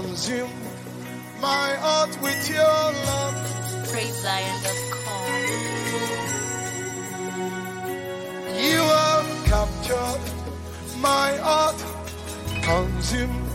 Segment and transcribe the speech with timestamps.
[0.00, 0.06] heart.
[0.06, 0.50] Consume
[1.40, 3.34] my heart with your love.
[3.88, 5.30] PraiseZion.com.
[8.56, 10.20] You have captured
[11.00, 11.76] my heart.
[12.62, 13.48] Consume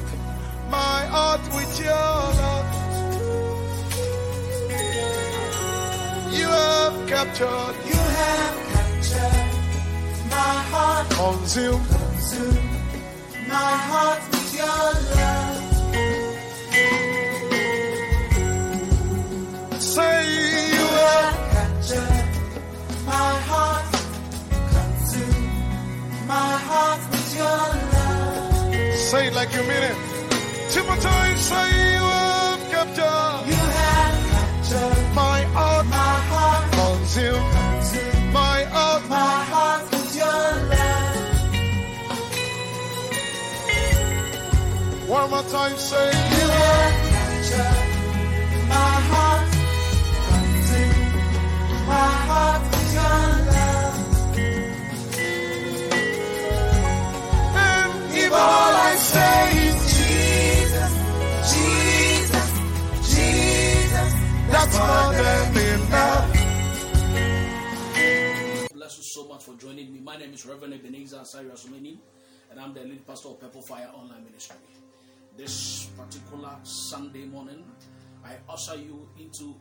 [0.69, 2.65] my heart with your love.
[6.33, 9.49] You have captured, You have captured
[10.29, 12.69] my heart, consume consumed
[13.47, 14.24] my heart
[29.45, 29.45] love.
[29.45, 29.95] Say it like you mean it.
[30.71, 31.41] Two more times.
[31.41, 35.85] Say you have captured You have captured my heart.
[35.87, 39.03] my heart, Consume consumed my heart.
[39.09, 41.15] my heart with your love.
[45.09, 45.77] One more time.
[45.77, 47.04] Say You have
[69.15, 70.01] so much for joining me.
[70.01, 71.97] My name is Reverend Ebenezer Asari Asumeni,
[72.51, 74.57] and I'm the lead pastor of Purple Fire Online Ministry.
[75.37, 77.63] This particular Sunday morning,
[78.25, 79.55] I usher you into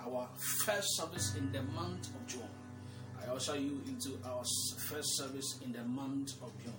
[0.00, 0.26] our
[0.64, 2.48] first service in the month of June.
[3.22, 4.42] I usher you into our
[4.88, 6.72] first service in the month of June.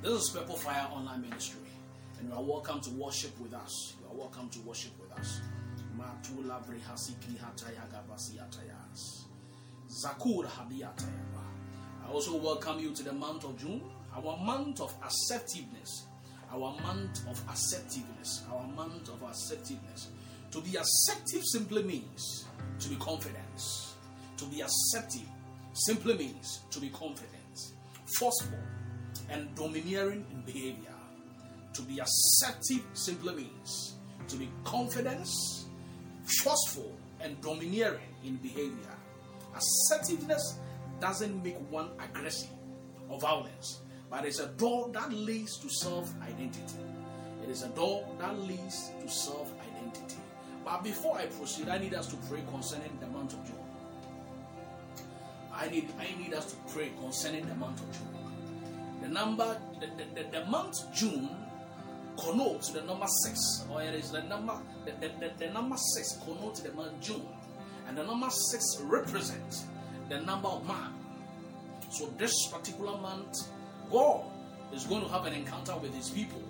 [0.00, 1.60] This is Purple Fire Online Ministry,
[2.20, 3.96] and you are welcome to worship with us.
[4.00, 5.42] You are welcome to worship with us.
[5.94, 8.38] Matula gabasi.
[9.94, 10.48] Zakur.
[12.06, 13.80] I also welcome you to the month of June,
[14.14, 16.06] our month of assertiveness.
[16.52, 18.44] Our month of assertiveness.
[18.52, 20.08] Our month of assertiveness.
[20.52, 22.44] To be assertive simply means
[22.78, 23.60] to be confident.
[24.36, 25.28] To be assertive
[25.72, 27.72] simply means to be confident,
[28.18, 28.58] forceful,
[29.30, 30.94] and domineering in behavior.
[31.72, 33.94] To be assertive simply means
[34.28, 35.28] to be confident,
[36.42, 38.94] forceful, and domineering in behavior.
[39.56, 40.58] Assertiveness
[41.00, 42.50] doesn't make one aggressive
[43.08, 46.78] or violence, but it's a door that leads to self identity.
[47.42, 50.16] It is a door that leads to self identity.
[50.64, 53.56] But before I proceed, I need us to pray concerning the month of June.
[55.52, 58.08] I need I need us to pray concerning the month of June.
[59.02, 61.28] The number the, the, the, the month June
[62.16, 66.18] connotes the number six, or it is the number the, the, the, the number six
[66.24, 67.26] connotes the month June,
[67.88, 69.64] and the number six represents
[70.08, 70.92] the number of man.
[71.90, 73.48] So this particular month,
[73.90, 74.24] God
[74.72, 76.42] is going to have an encounter with His people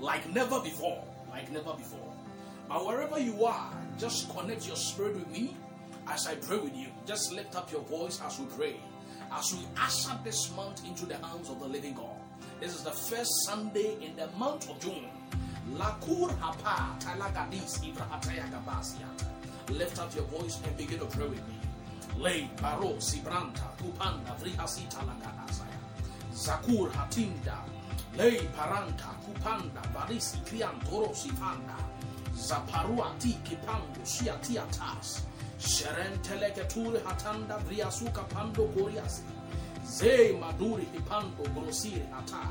[0.00, 2.12] like never before, like never before.
[2.68, 5.56] But wherever you are, just connect your spirit with me
[6.06, 6.88] as I pray with you.
[7.06, 8.76] Just lift up your voice as we pray,
[9.32, 12.16] as we usher this month into the hands of the living God.
[12.60, 15.08] This is the first Sunday in the month of June.
[15.76, 19.06] Lakur hapa talagadis ibrahataya gabasia.
[19.70, 21.59] Lift up your voice and begin to pray with me.
[22.20, 25.78] Lay baro sibranta kupanda vrihasita lagadasaya.
[26.32, 27.64] Zakur hatinda.
[28.16, 31.76] Lay paranta kupanda varisi kriantoro sifanda.
[32.34, 35.24] Zaparua ti kipando siatiatas.
[35.58, 39.22] Sherenteleketure hatanda vriasuka pando koriasi.
[39.84, 42.48] Ze maduri hipando grosiri hata.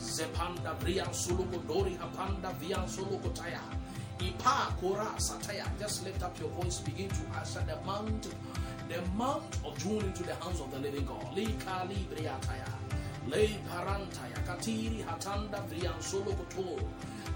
[0.00, 3.60] Zepanda vria suluko dori hapanda via suluko taya.
[4.18, 5.66] Ipa kora sataya.
[5.78, 8.34] Just lift up your voice, begin to usher the month,
[8.88, 11.34] the month of June into the hands of the living God.
[11.34, 12.72] Li kali briataya.
[13.28, 16.78] Lei parantaya katiri hatanda vria suluko to.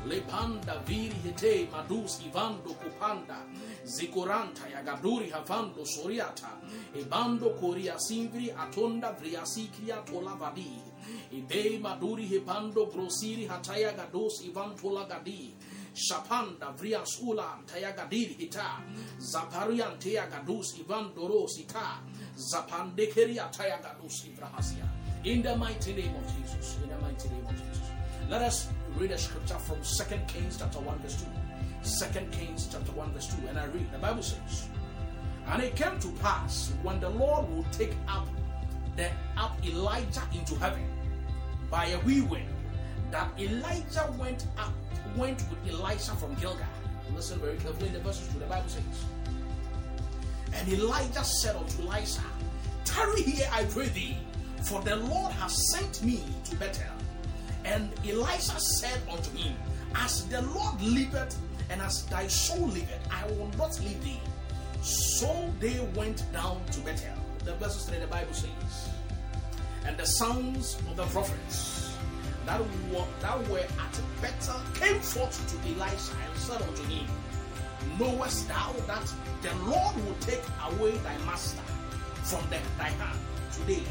[0.06, 3.42] Lepanda viri hete madus ivando kupanda
[3.84, 6.50] zikoranta ya gaduri havando soriata
[6.95, 10.78] ebando koria simvri atonda vriasikria tola vadi
[11.33, 15.54] ebe maduri hepando grosiri hataya gados ivantola gadi
[15.98, 18.83] shapanda vrias ula taya gadiri hita
[19.18, 21.98] zaparian teya gadus ivandoros ita
[22.36, 24.86] zapandekeria taya gadus ivrahasia
[25.24, 27.89] in the mighty name of Jesus in the mighty name of Jesus
[28.30, 28.68] let us
[28.98, 31.24] read a scripture from 2 Kings chapter 1 verse
[31.83, 32.10] 2.
[32.12, 33.48] 2 Kings chapter 1 verse 2.
[33.48, 34.68] And I read, the Bible says,
[35.47, 38.28] And it came to pass when the Lord would take up
[38.97, 39.09] the
[39.39, 40.84] up Elijah into heaven
[41.71, 42.48] by a wee wind,
[43.12, 44.72] that Elijah went up
[45.18, 46.65] went with Elisha from Gilgal.
[47.15, 48.38] Listen very carefully in the verses 2.
[48.38, 48.84] The Bible says,
[50.54, 52.22] And Elijah said unto Elisha,
[52.84, 54.16] Tarry here, I pray thee,
[54.62, 56.86] for the Lord has sent me to Bethel.
[57.65, 59.54] And Elisha said unto him,
[59.94, 61.36] As the Lord liveth,
[61.70, 64.20] and as thy soul liveth, I will not leave thee.
[64.82, 67.16] So they went down to Bethel.
[67.44, 68.91] The verse 3 the Bible says,
[69.84, 71.78] And the sons of the prophets
[72.48, 72.60] that
[72.91, 77.04] were, that were at Bethel came forth to Elisha and said unto him,
[77.98, 79.04] Knowest thou that
[79.42, 80.41] the Lord will take
[80.72, 81.60] away thy master
[82.24, 83.18] from the, thy hand
[83.53, 83.84] today?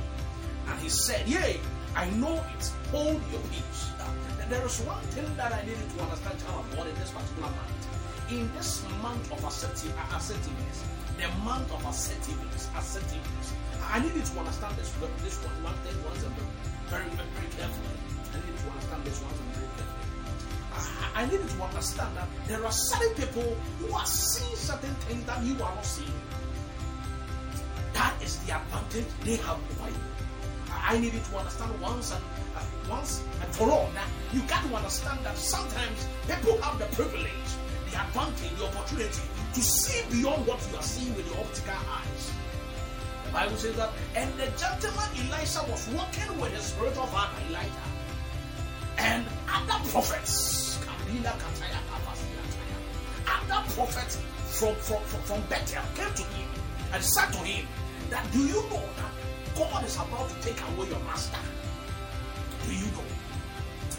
[0.69, 1.59] And he said, Yea,
[1.95, 2.71] I know it.
[2.89, 3.91] Hold your peace.
[3.99, 4.09] Now,
[4.49, 7.53] there is one thing that I needed to understand, child of God, in this particular
[7.53, 8.31] month.
[8.31, 10.83] In this month of assertive, assertiveness,
[11.15, 13.53] the month of assertiveness, assertiveness,
[13.85, 14.91] I needed to understand this,
[15.23, 16.33] this one, one thing once and
[16.89, 18.06] very, very, very carefully.
[18.93, 19.47] Understand this and.
[21.15, 25.25] I, I needed to understand that there are certain people who are seeing certain things
[25.25, 26.13] that you are not seeing.
[27.93, 29.97] That is the advantage they have over you.
[30.71, 32.23] I needed to understand once and
[32.55, 36.85] uh, once and for all that you got to understand that sometimes people have the
[36.95, 37.49] privilege,
[37.91, 39.21] the advantage, the opportunity
[39.53, 42.31] to see beyond what you are seeing with your optical eyes.
[43.25, 47.87] The Bible says that, and the gentleman Elisha was walking with the spiritual father Elijah,
[48.97, 50.79] and other prophets,
[53.27, 56.49] other prophets from, from, from, from Bethel came to him
[56.93, 57.67] and said to him,
[58.09, 59.11] that do you know that
[59.55, 61.39] God is about to take away your master.
[62.65, 63.03] Do you know?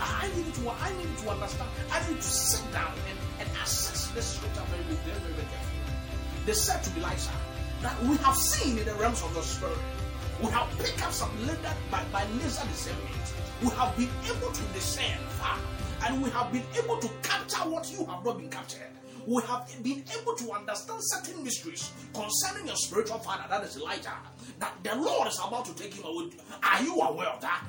[0.00, 1.69] I need to I need to understand.
[1.91, 5.83] I need to sit down and, and assess this scripture very, very, very carefully.
[6.47, 7.33] They said to Elisha
[7.83, 9.79] that we have seen in the realms of the spirit.
[10.41, 13.18] We have picked up some laser by, by laser discernment.
[13.62, 15.58] We have been able to discern far,
[16.06, 18.88] and we have been able to capture what you have not been captured
[19.28, 24.14] we have been able to understand certain mysteries concerning your spiritual father, that is Elijah,
[24.58, 26.31] that the Lord is about to take him away.
[26.62, 27.62] Are you aware of that?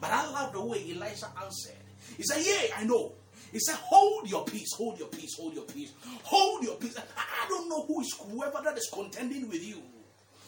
[0.00, 1.76] But I love the way Elijah answered.
[2.16, 3.12] He said, Yeah, I know.
[3.52, 5.92] He said, Hold your peace, hold your peace, hold your peace,
[6.22, 6.96] hold your peace.
[6.96, 9.82] I don't know who is whoever that is contending with you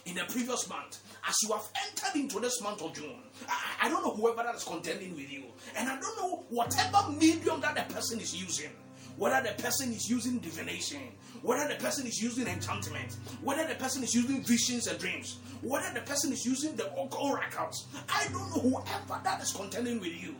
[0.06, 3.88] in the previous month, as you have entered into this month of June, I, I,
[3.88, 5.44] don't know whoever that is contending with you,
[5.76, 8.70] and I don't know whatever medium that the person is using.
[9.16, 11.02] Whether the person is using divination,
[11.42, 15.92] whether the person is using enchantment, whether the person is using visions and dreams, whether
[15.92, 17.88] the person is using the oracles.
[18.08, 20.36] I don't know whoever that is contending with you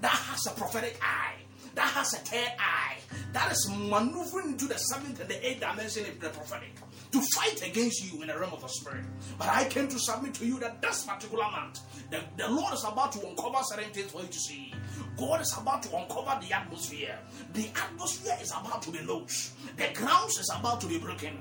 [0.00, 1.41] that has a prophetic eye
[1.74, 2.96] that has a third eye,
[3.32, 6.74] that is maneuvering into the seventh and the eighth dimension of the prophetic
[7.12, 9.04] to fight against you in the realm of the spirit.
[9.38, 11.80] But I came to submit to you that this particular month,
[12.10, 14.72] the, the Lord is about to uncover certain things for you to see.
[15.18, 17.18] God is about to uncover the atmosphere.
[17.52, 19.52] The atmosphere is about to be loose.
[19.76, 21.38] The grounds is about to be broken.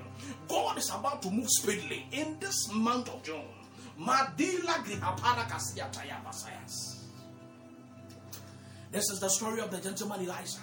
[0.48, 3.44] God is about to move speedily in this month of June.
[4.00, 4.62] Madila.
[8.92, 10.60] This is the story of the gentleman Elisha.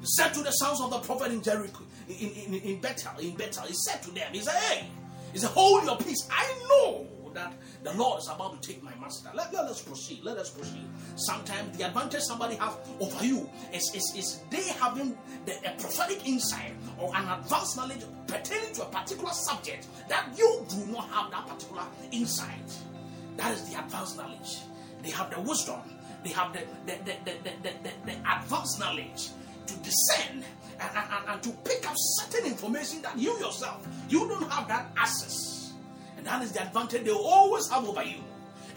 [0.00, 3.34] He said to the sons of the prophet in Jericho, in, in, in Bethel, in
[3.34, 4.86] Bethel, he said to them, he said, Hey,
[5.32, 6.28] he said, hold your peace.
[6.30, 9.30] I know that the Lord is about to take my master.
[9.34, 10.20] Let, let us proceed.
[10.22, 10.84] Let us proceed.
[11.16, 16.26] Sometimes the advantage somebody have over you is, is, is they having the, a prophetic
[16.26, 21.30] insight or an advanced knowledge pertaining to a particular subject that you do not have
[21.30, 22.72] that particular insight.
[23.36, 24.58] That is the advanced knowledge.
[25.02, 25.80] They have the wisdom
[26.24, 29.30] they have the, the, the, the, the, the, the advanced knowledge
[29.66, 30.42] to discern
[30.80, 34.90] and, and, and to pick up certain information that you yourself you don't have that
[34.96, 35.72] access.
[36.16, 38.22] And that is the advantage they always have over you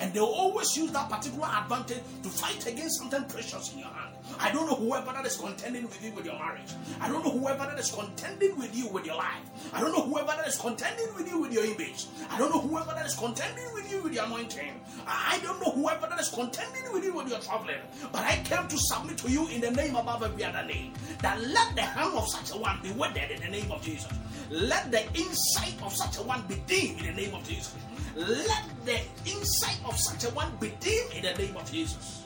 [0.01, 4.11] and they'll always use that particular advantage to fight against something precious in your hand
[4.39, 6.73] I don't know whoever that is contending with you with your marriage.
[6.99, 9.41] I don't know whoever that is contending with you with your life.
[9.73, 12.05] I don't know whoever that is contending with you with your image.
[12.29, 14.79] I don't know whoever that is contending with you with your anointing.
[15.07, 17.81] I don't know whoever that is contending with you with your traveling.
[18.11, 21.39] But I came to submit to you in the name above every other name that
[21.41, 24.11] let the hand of such a one be wedded in the name of Jesus.
[24.49, 27.75] Let the insight of such a one be dim in the name of Jesus.
[28.15, 32.25] Let the insight of such a one be dim in the name of Jesus.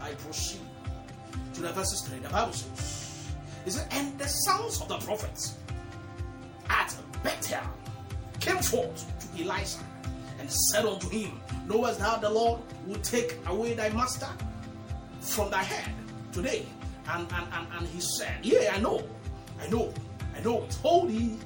[0.00, 0.60] I proceed
[1.54, 2.20] to the verses 3.
[2.20, 3.32] The Bible says,
[3.66, 5.56] said, And the sons of the prophets
[6.68, 7.60] at Bethel
[8.40, 9.80] came forth to Elisha
[10.38, 14.28] and said unto him, Knowest thou the Lord will take away thy master
[15.20, 15.92] from thy head
[16.32, 16.64] today?
[17.08, 19.02] And, and, and, and he said, Yeah, I know,
[19.60, 19.92] I know,
[20.36, 20.74] I know it.
[20.82, 21.36] Hold ye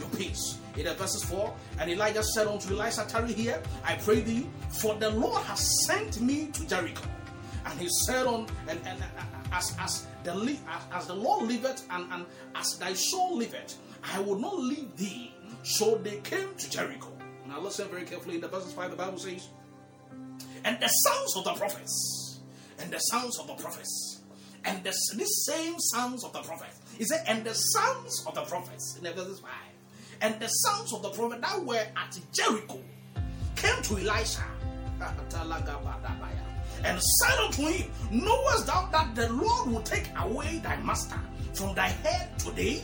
[0.00, 0.58] your peace.
[0.76, 4.94] In the verses 4, and Elijah said unto Elisha, Tarry here, I pray thee, for
[4.94, 7.04] the Lord has sent me to Jericho.
[7.66, 9.02] And he said on, and, and,
[9.52, 14.20] as as the as, as the Lord liveth and, and as thy soul liveth, I
[14.20, 15.34] will not leave thee.
[15.62, 17.12] So they came to Jericho.
[17.46, 19.48] Now listen very carefully in the verses 5, the Bible says,
[20.64, 22.40] And the sons of the prophets,
[22.78, 24.20] and the sons of the prophets
[24.64, 26.80] And the, same sons of the prophets.
[26.96, 29.50] he said, and the sons of the prophets, in verse 5,
[30.20, 32.78] and the sons of the prophet that were at Jericho
[33.56, 34.44] came to Elisha
[36.84, 41.20] and said unto him, Knowest thou that the Lord will take away thy master
[41.54, 42.82] from thy head today?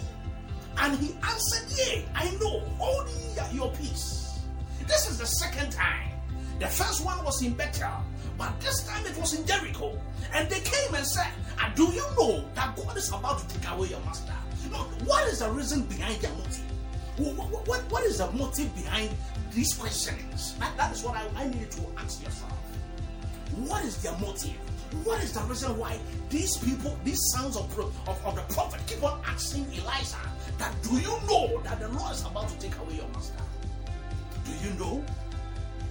[0.79, 2.61] And he answered, Yea, I know.
[2.79, 4.39] Hold ye your peace.
[4.87, 6.11] This is the second time.
[6.59, 8.03] The first one was in Bethel,
[8.39, 9.99] but this time it was in Jericho.
[10.35, 11.29] And they came and said,
[11.63, 14.33] "And Do you know that God is about to take away your master?
[14.71, 16.66] No, what is the reason behind their motive?
[17.19, 19.11] What, what, what is the motive behind
[19.53, 20.55] these questions?
[20.59, 22.53] That, that is what I, I needed to ask yourself.
[23.57, 24.57] What is their motive?
[25.05, 25.99] What is the reason why
[26.31, 30.19] these people, these sons of, of, of the prophet, keep on asking Elisha
[30.59, 33.43] that do you know that the Lord is about to take away your master?
[34.45, 35.05] Do you know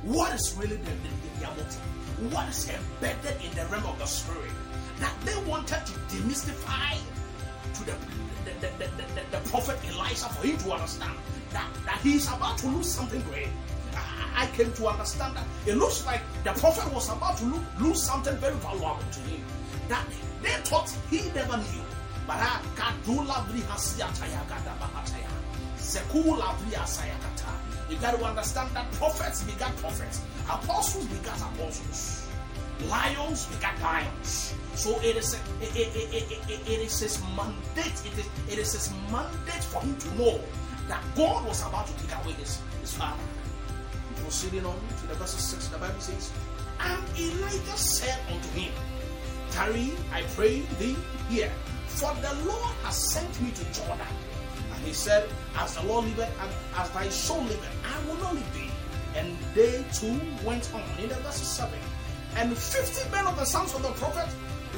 [0.03, 2.33] what is really the, the, their motive?
[2.33, 4.51] What is embedded in the realm of the spirit
[4.99, 6.97] that they wanted to demystify
[7.75, 7.95] to the
[8.45, 11.13] the, the, the, the, prophet Elijah for him to understand
[11.51, 13.49] that, that he is about to lose something great.
[14.35, 17.45] I came to understand that it looks like the prophet was about to
[17.79, 19.41] lose something very valuable to him
[19.89, 20.05] that
[20.41, 21.83] they thought he never knew.
[22.27, 22.61] But I
[27.89, 32.24] you got to understand that prophets begat prophets, apostles begat apostles,
[32.89, 34.53] lions begat lions.
[34.75, 37.95] So it is it, it, it, it is his mandate.
[38.05, 40.39] It is it is his mandate for him to know
[40.87, 43.21] that God was about to take away his, his father.
[44.17, 46.31] Proceeding on to the verse 6, the Bible says,
[46.79, 48.71] And Elijah said unto him,
[49.51, 50.95] Tarry, I pray thee
[51.29, 51.51] here,
[51.87, 54.07] for the Lord has sent me to Jordan.
[54.73, 58.35] And he said, As the Lord liveth, and as thy soul liveth, I will not
[58.35, 58.71] leave thee.
[59.15, 60.83] And they too went on.
[60.99, 61.77] In the verse 7,
[62.35, 64.27] and fifty men of the sons of the prophet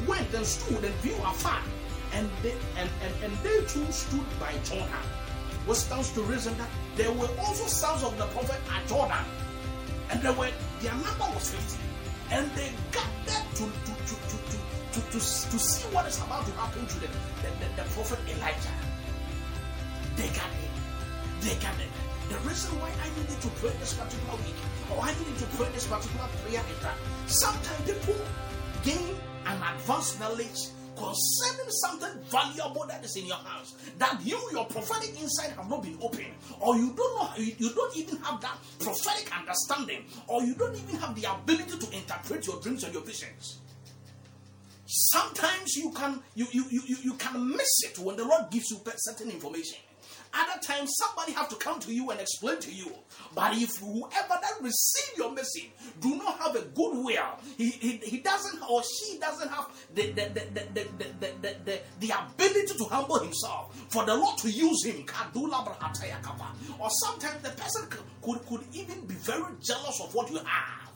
[0.07, 1.61] went and stood and viewed afar,
[2.13, 5.05] and they, and, and, and they too stood by Jordan
[5.67, 9.25] which stands to reason that there were also sons of the prophet at Jordan,
[10.09, 10.49] and there were
[10.79, 11.83] their number was 50,
[12.31, 14.57] and they gathered to to to to to
[14.93, 17.11] to, to, to see what is about to happen to them.
[17.43, 18.75] the, the, the prophet Elijah.
[20.15, 20.73] They got gathered.
[21.41, 22.06] They gathered.
[22.29, 24.59] The reason why I needed to pray this particular week,
[24.91, 28.19] or I needed to pray this particular prayer, is that sometimes people
[28.83, 29.15] gain
[29.45, 35.19] an advanced knowledge concerning something valuable that is in your house that you your prophetic
[35.21, 36.25] insight have not been open
[36.59, 40.95] or you don't know you, don't even have that prophetic understanding or you don't even
[40.97, 43.59] have the ability to interpret your dreams and your visions.
[44.87, 48.79] Sometimes you can you you, you, you can miss it when the lord gives you
[48.97, 49.77] certain information
[50.33, 52.91] other times, somebody have to come to you and explain to you.
[53.33, 57.97] But if whoever that receive your message do not have a good will, he, he,
[57.97, 62.09] he doesn't or she doesn't have the the, the, the, the, the, the, the, the
[62.11, 65.05] ability to humble himself for the Lord to use him.
[66.79, 67.87] Or sometimes the person
[68.21, 70.87] could, could even be very jealous of what you have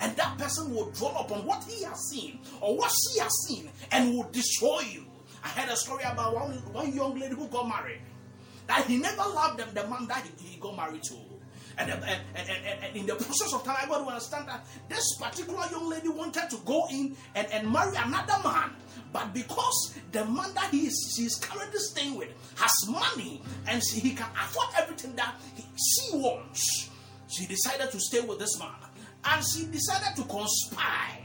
[0.00, 3.68] and that person will draw upon what he has seen or what she has seen
[3.90, 5.04] and will destroy you.
[5.42, 8.00] I had a story about one, one young lady who got married
[8.68, 11.14] that he never loved them, the man that he, he got married to.
[11.78, 15.16] And, and, and, and, in the process of time, I got to understand that this
[15.16, 18.70] particular young lady wanted to go in and, and marry another man.
[19.12, 23.82] But because the man that he is, she is currently staying with has money and
[23.82, 26.90] she, he can afford everything that he, she wants,
[27.28, 28.70] she decided to stay with this man.
[29.24, 31.18] And she decided to conspire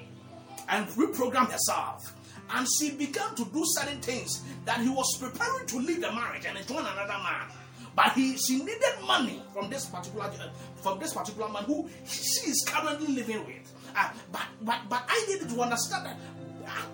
[0.69, 2.12] and reprogram herself
[2.53, 6.45] and she began to do certain things that he was preparing to leave the marriage
[6.45, 7.47] and join another man.
[7.95, 10.49] But he, she needed money from this particular uh,
[10.81, 13.73] from this particular man who she is currently living with.
[13.95, 16.17] Uh, but but but I needed to understand that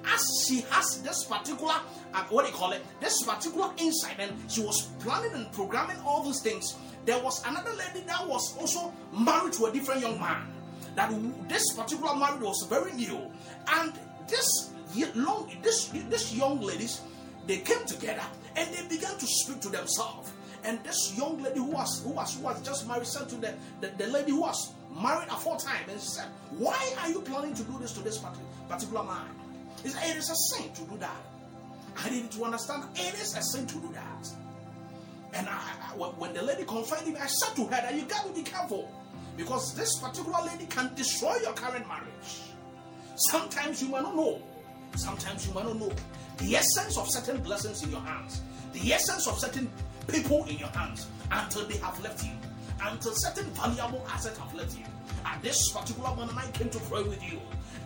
[0.06, 1.76] as she has this particular
[2.14, 5.98] uh, what do you call it this particular insight and she was planning and programming
[6.06, 6.76] all these things
[7.06, 10.52] there was another lady that was also married to a different young man
[10.96, 11.12] that
[11.48, 13.20] this particular marriage was very new
[13.76, 13.94] and
[14.28, 14.72] this
[15.16, 17.02] long, this, this young ladies,
[17.48, 18.24] they came together
[18.56, 20.32] and they began to speak to themselves.
[20.64, 23.54] And this young lady who was who was who was just married said to the,
[23.80, 26.28] the, the lady who was married a four time and she said,
[26.58, 28.22] Why are you planning to do this to this
[28.68, 29.28] particular man?
[29.82, 31.16] He said, It is a sin to do that.
[31.98, 34.28] I needed to understand it is a sin to do that.
[35.34, 38.26] And I, I, when the lady confided me, I said to her that you got
[38.26, 38.92] to be careful
[39.38, 42.42] because this particular lady can destroy your current marriage.
[43.16, 44.42] Sometimes you may not know
[44.96, 45.92] Sometimes you might not know
[46.38, 48.42] the essence of certain blessings in your hands,
[48.74, 49.70] the essence of certain
[50.08, 52.32] people in your hands until they have left you,
[52.84, 54.86] until certain valuable assets have left you.
[55.26, 57.40] At this particular moment, I came to pray with you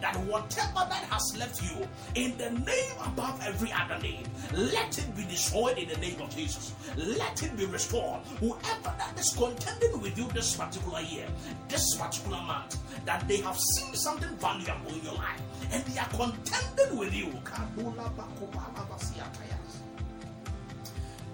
[0.03, 1.87] that whatever that has left you,
[2.21, 6.29] in the name above every other name, let it be destroyed in the name of
[6.35, 6.73] Jesus.
[6.97, 8.19] Let it be restored.
[8.41, 11.25] Whoever that is contending with you this particular year,
[11.69, 15.41] this particular month, that they have seen something valuable in your life
[15.71, 17.31] and they are contending with you.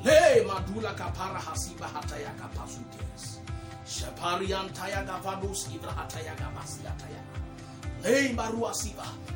[0.04, 3.40] Le madula kapara hasiba hataya kapasutes.
[3.84, 7.39] Sheparian taya siba.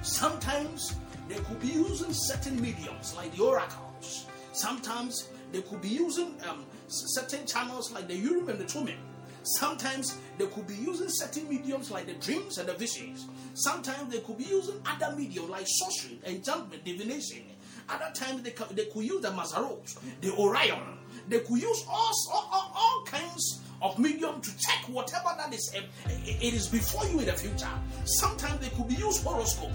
[0.01, 0.95] Sometimes
[1.27, 4.27] they could be using certain mediums like the oracles.
[4.51, 8.97] Sometimes they could be using um, certain channels like the Urim and the Thummim.
[9.43, 13.27] Sometimes they could be using certain mediums like the dreams and the visions.
[13.53, 17.43] Sometimes they could be using other mediums like sorcery, enchantment, divination.
[17.89, 20.97] Other times they, they could use the Mazzaroth, the Orion.
[21.27, 25.83] They could use all, all, all kinds of medium to check whatever that is um,
[26.07, 27.67] it is before you in the future.
[28.05, 29.71] Sometimes they could be used horoscope,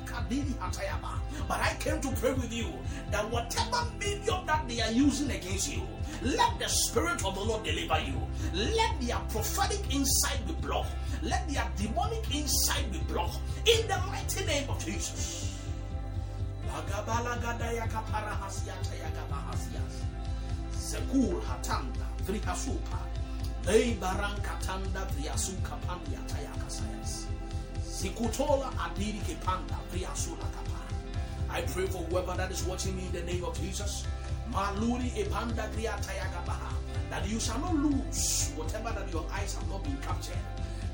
[1.47, 2.73] But I came to pray with you
[3.11, 5.83] that whatever medium that they are using against you,
[6.23, 8.17] let the spirit of the Lord deliver you.
[8.55, 10.91] Let their prophetic insight be blocked.
[11.23, 13.37] Let their demonic insight be blocked.
[13.67, 15.45] In the mighty name of Jesus.
[20.79, 23.08] Sekur hatanda vrihasupa
[28.79, 29.77] Adiri kepanda.
[31.51, 34.07] I pray for whoever that is watching me in the name of Jesus.
[34.53, 35.69] Maluri epanda.
[37.11, 40.37] That you shall not lose whatever that your eyes have not been captured.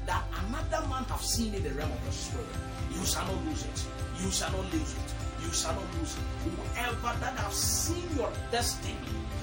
[0.06, 2.46] That another man have seen in the realm of the spirit.
[2.92, 3.84] You shall not lose it.
[4.22, 5.14] You shall not lose it.
[5.42, 6.22] You shall not lose it.
[6.44, 8.94] Whoever that has seen your destiny,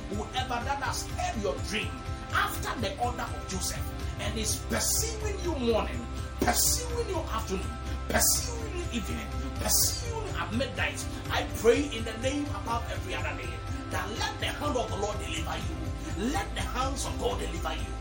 [0.09, 1.91] whoever that has heard your dream,
[2.33, 3.81] after the order of Joseph
[4.19, 5.99] and is pursuing you morning,
[6.39, 7.65] pursuing you afternoon,
[8.09, 9.27] pursuing you evening,
[9.59, 11.03] pursuing at midnight.
[11.31, 13.59] I pray in the name above every other name
[13.91, 16.31] that let the hand of the Lord deliver you.
[16.31, 17.91] Let the hands of God deliver you.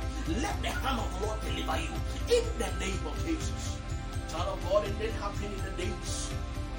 [0.42, 1.92] Let the hand of the Lord deliver you
[2.28, 3.76] in the name of Jesus.
[4.30, 6.30] Child of God, it didn't happen in the days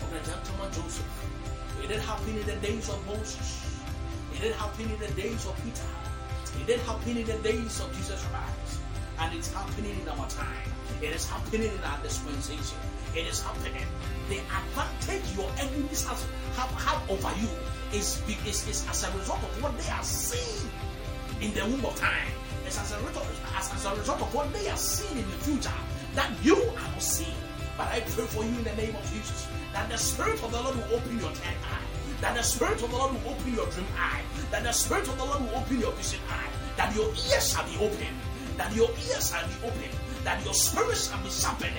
[0.02, 1.06] of the gentleman Joseph.
[1.84, 3.82] It didn't happen in the days of Moses.
[4.34, 6.01] It didn't happen in the days of Peter.
[6.60, 8.80] It didn't happen in the days of Jesus Christ.
[9.20, 10.70] And it's happening in our time.
[11.02, 12.78] It is happening in our dispensation.
[13.16, 13.86] It is happening.
[14.30, 16.22] The advantage your enemies have,
[16.56, 17.50] have, over you
[17.94, 20.70] is, is, is as a result of what they are seeing
[21.42, 22.32] in the womb of time.
[22.66, 25.38] It's as a result, as, as a result of what they are seeing in the
[25.38, 25.82] future
[26.16, 27.36] that you are not seeing.
[27.78, 30.62] But I pray for you in the name of Jesus that the Spirit of the
[30.62, 31.81] Lord will open your eye
[32.22, 35.18] that the Spirit of the Lord will open your dream eye, that the Spirit of
[35.18, 38.14] the Lord will open your vision eye, that your ears shall be open,
[38.58, 39.90] that your ears shall be open,
[40.24, 41.74] that your spirit shall be sharpened.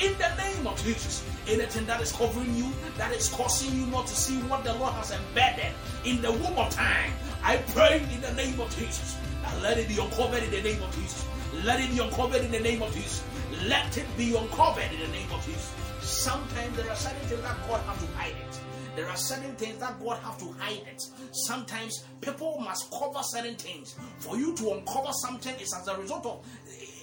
[0.00, 4.06] In the name of Jesus, anything that is covering you, that is causing you not
[4.06, 5.72] to see what the Lord has embedded
[6.04, 9.88] in the womb of time, I pray in the name of Jesus, and let it
[9.88, 11.26] be uncovered in the name of Jesus.
[11.64, 13.22] Let it be uncovered in the name of Jesus.
[13.66, 15.72] Let it be uncovered in the name of Jesus.
[16.00, 18.51] Sometimes there are certain things that God has to hide it.
[18.94, 21.02] There are certain things that God have to hide it.
[21.32, 23.94] Sometimes people must cover certain things.
[24.18, 26.46] For you to uncover something is as a result of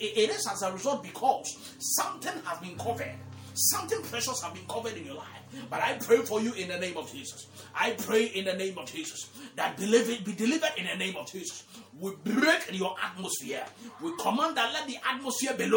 [0.02, 3.12] it is as a result because something has been covered.
[3.54, 5.26] Something precious has been covered in your life.
[5.70, 7.48] But I pray for you in the name of Jesus.
[7.76, 11.30] I pray in the name of Jesus that believe be delivered in the name of
[11.30, 11.66] Jesus.
[11.98, 13.66] We break your atmosphere.
[14.02, 15.70] We command that let the atmosphere be.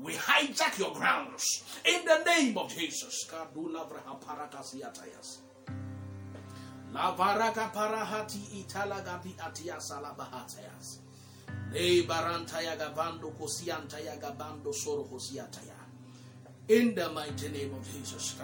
[0.00, 3.26] We hijack your grounds in the name of Jesus.
[6.92, 11.00] Lavaraka parahati italagati atia salabahatayas.
[11.72, 15.76] Ne barantaya gabando kosiantaya gabando soro kosiataya.
[16.68, 18.36] In the mighty name of Jesus.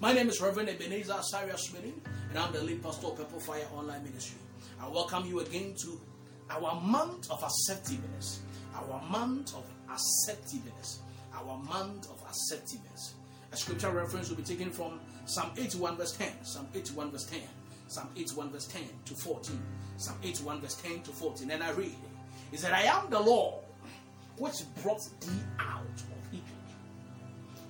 [0.00, 1.84] My name is Reverend Ebenezer Cyrus Smith,
[2.30, 4.38] and I'm the lead pastor of Purple Fire Online Ministry.
[4.80, 6.00] I welcome you again to
[6.50, 8.40] our month of acceptiveness.
[8.74, 10.98] Our month of acceptiveness.
[11.32, 13.14] Our month of acceptiveness.
[13.52, 16.44] A scripture reference will be taken from Psalm 81, verse 10.
[16.44, 17.40] Psalm 81, verse 10.
[17.86, 19.62] Psalm 81, verse 10 to 14.
[19.96, 21.50] Psalm 81, verse 10 to 14.
[21.52, 21.94] And I read,
[22.50, 23.62] He said, I am the Lord
[24.38, 26.02] which brought thee out.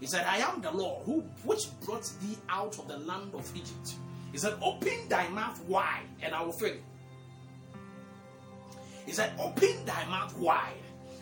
[0.05, 3.51] He said, I am the Lord who which brought thee out of the land of
[3.57, 3.95] Egypt.
[4.33, 6.83] He said, Open thy mouth wide, and I will fill it.
[9.07, 10.75] He said, Open thy mouth wide,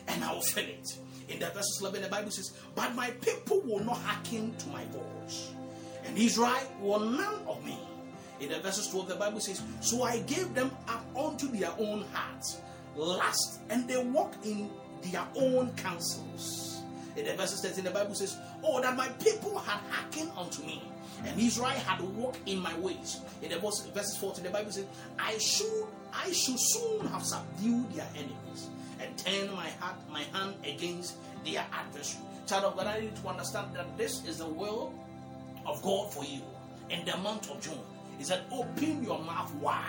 [0.09, 0.99] and I will fill it.
[1.29, 4.85] In the verses 11, the Bible says, But my people will not hearken to my
[4.87, 5.53] voice,
[6.05, 7.79] and Israel will none of me.
[8.41, 12.05] In the verses 12, the Bible says, So I gave them up unto their own
[12.13, 12.61] hearts,
[12.97, 14.69] lust, and they walk in
[15.03, 16.72] their own counsels.
[17.17, 20.83] In the verse 13, the Bible says, Oh, that my people had hearkened unto me,
[21.25, 23.21] and Israel had walked in my ways.
[23.43, 24.87] In the verse, verses 14, the Bible says,
[25.19, 28.69] I should I should soon have subdued their enemies
[29.01, 32.25] and turned my heart, my hand against their adversary.
[32.47, 34.93] Child of God, I need to understand that this is the will
[35.65, 36.43] of God for you
[36.91, 37.79] in the month of June.
[38.19, 39.85] He said, Open your mouth wide.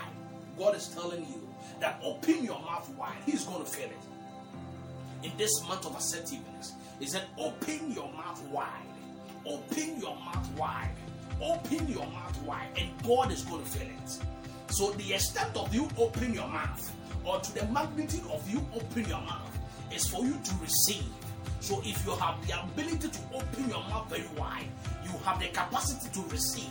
[0.58, 1.48] God is telling you
[1.80, 3.18] that open your mouth wide.
[3.26, 3.98] He's going to fill it.
[5.24, 8.68] In this month of assertiveness, He said, Open your mouth wide.
[9.46, 10.96] Open your mouth wide.
[11.42, 14.20] Open your mouth wide, and God is going to fill it.
[14.70, 16.92] So, the extent of you open your mouth,
[17.26, 19.58] or to the magnitude of you open your mouth,
[19.94, 21.06] is for you to receive.
[21.60, 24.68] So, if you have the ability to open your mouth very wide,
[25.04, 26.70] you have the capacity to receive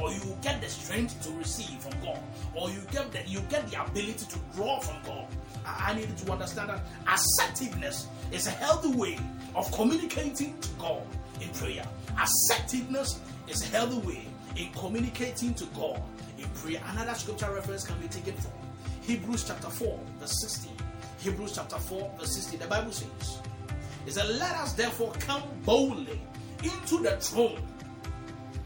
[0.00, 2.18] or you get the strength to receive from God,
[2.54, 5.26] or you get the you get the ability to draw from God.
[5.64, 9.18] I, I need you to understand that assertiveness is a healthy way
[9.54, 11.02] of communicating to God
[11.40, 11.84] in prayer.
[12.20, 14.24] Assertiveness is a healthy way
[14.56, 16.02] in communicating to God
[16.38, 16.80] in prayer.
[16.92, 18.52] Another scripture reference can be taken from
[19.02, 20.72] Hebrews chapter 4, verse 16.
[21.20, 22.60] Hebrews chapter 4, verse 16.
[22.60, 23.38] The Bible says,
[24.06, 26.20] It said, Let us therefore come boldly
[26.62, 27.62] into the throne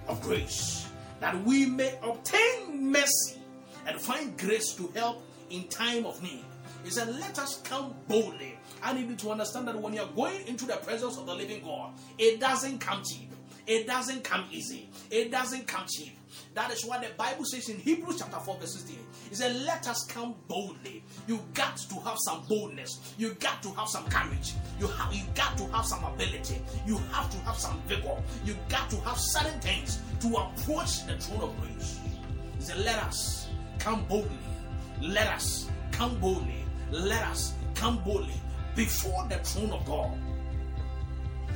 [0.09, 0.88] of grace
[1.20, 3.40] that we may obtain mercy
[3.87, 6.44] and find grace to help in time of need.
[6.85, 8.59] He said, Let us come boldly.
[8.83, 11.62] I need you to understand that when you're going into the presence of the living
[11.64, 13.31] God, it doesn't come cheap.
[13.66, 14.88] It doesn't come easy.
[15.11, 16.16] It doesn't come cheap.
[16.55, 18.99] That is what the Bible says in Hebrews chapter 4, verse 16,
[19.31, 21.05] it said, Let us come boldly.
[21.27, 23.15] You got to have some boldness.
[23.19, 24.55] You got to have some courage.
[24.81, 26.61] You have you got to have some ability.
[26.87, 28.17] You have to have some vigor.
[28.45, 32.01] You got to have certain things to approach the throne of grace.
[32.57, 34.39] He said, Let us come boldly.
[35.01, 36.65] Let us come boldly.
[36.91, 38.41] Let us come boldly
[38.75, 40.11] before the throne of God.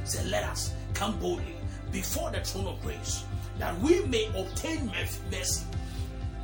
[0.01, 1.57] He said, Let us come boldly
[1.91, 3.25] before the throne of grace
[3.59, 4.91] that we may obtain
[5.31, 5.65] mercy.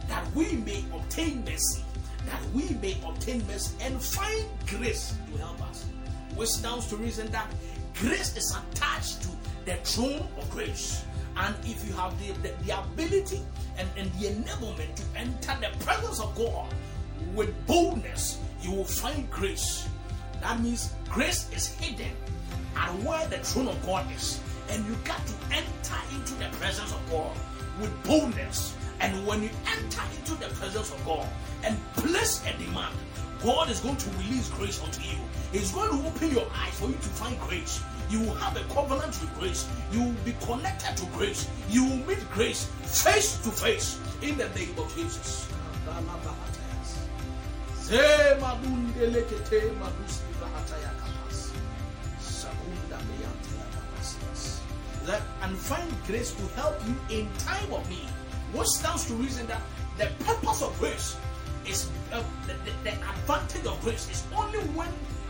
[0.09, 1.85] That we may obtain mercy.
[2.27, 5.87] That we may obtain mercy and find grace to help us.
[6.37, 7.47] Which stands to reason that
[7.94, 9.29] grace is attached to
[9.64, 11.05] the throne of grace.
[11.37, 13.40] And if you have the, the, the ability
[13.79, 16.73] and, and the enablement to enter the presence of God
[17.35, 19.88] with boldness, you will find grace.
[20.40, 22.11] That means grace is hidden
[22.77, 24.40] at where the throne of God is.
[24.70, 27.37] And you got to enter into the presence of God
[27.81, 28.76] with boldness.
[29.00, 31.26] And when you enter into the presence of God
[31.64, 32.94] and place a demand,
[33.42, 35.18] God is going to release grace unto you.
[35.52, 37.83] He's going to open your eyes for you to find grace.
[38.11, 39.68] You will have a covenant with grace.
[39.92, 41.48] You will be connected to grace.
[41.70, 45.48] You will meet grace face to face in the name of Jesus.
[55.09, 58.09] And find grace to help you in time of need.
[58.53, 59.62] What stands to reason that
[59.97, 61.16] the purpose of grace
[61.66, 64.88] is uh, the, the, the advantage of grace is only when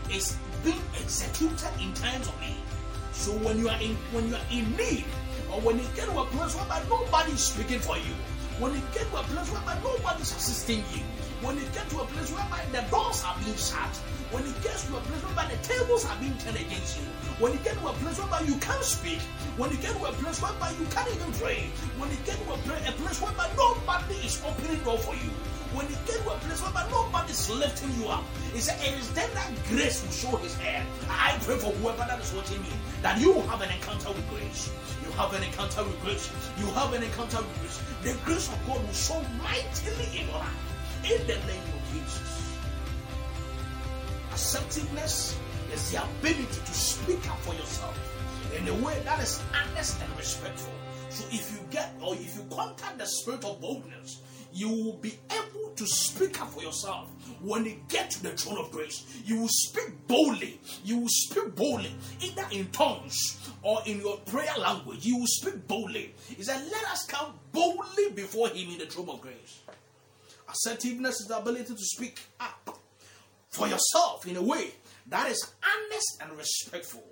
[0.09, 2.63] it's being executed in times of need.
[3.11, 5.05] So when you are in when you are in need,
[5.51, 8.13] or when you get to a place where nobody is speaking for you,
[8.59, 11.03] when you get to a place where nobody is assisting you,
[11.41, 13.93] when you get to a place where the doors are being shut,
[14.35, 17.07] when it gets to a place where the tables are being turned against you,
[17.39, 19.23] when you get to a place where you can't speak,
[19.55, 22.47] when you get to a place where you can't even pray, when you get to
[22.51, 25.31] a place, a place where nobody is opening door for you,
[25.71, 29.29] when you get to a place where nobody is lifting you up, it is then
[29.31, 30.83] that grace will show his hand.
[31.07, 34.73] I pray for whoever that is watching me that you have an encounter with grace.
[35.05, 36.27] You have an encounter with grace.
[36.59, 37.79] You have an encounter with grace.
[38.03, 40.68] The grace of God will show mightily in your life.
[41.03, 42.57] In the name of Jesus.
[44.33, 45.39] Assertiveness
[45.73, 47.97] is the ability to speak up for yourself
[48.57, 50.73] in a way that is honest and respectful.
[51.09, 55.17] So if you get or if you contact the spirit of boldness, you will be
[55.31, 57.09] able to speak up for yourself
[57.41, 59.05] when you get to the throne of grace.
[59.25, 60.59] You will speak boldly.
[60.83, 65.05] You will speak boldly, either in tongues or in your prayer language.
[65.05, 66.15] You will speak boldly.
[66.35, 69.61] He said, Let us come boldly before Him in the throne of grace.
[70.49, 72.79] Assertiveness is the ability to speak up
[73.49, 74.71] for yourself in a way
[75.07, 77.03] that is honest and respectful.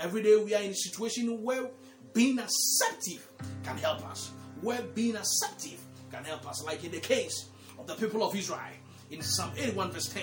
[0.00, 1.68] Every day we are in a situation where
[2.12, 3.28] being assertive
[3.62, 7.94] can help us, where being assertive can help us, like in the case of the
[7.94, 8.60] people of Israel
[9.10, 10.22] in Psalm 81, verse 10.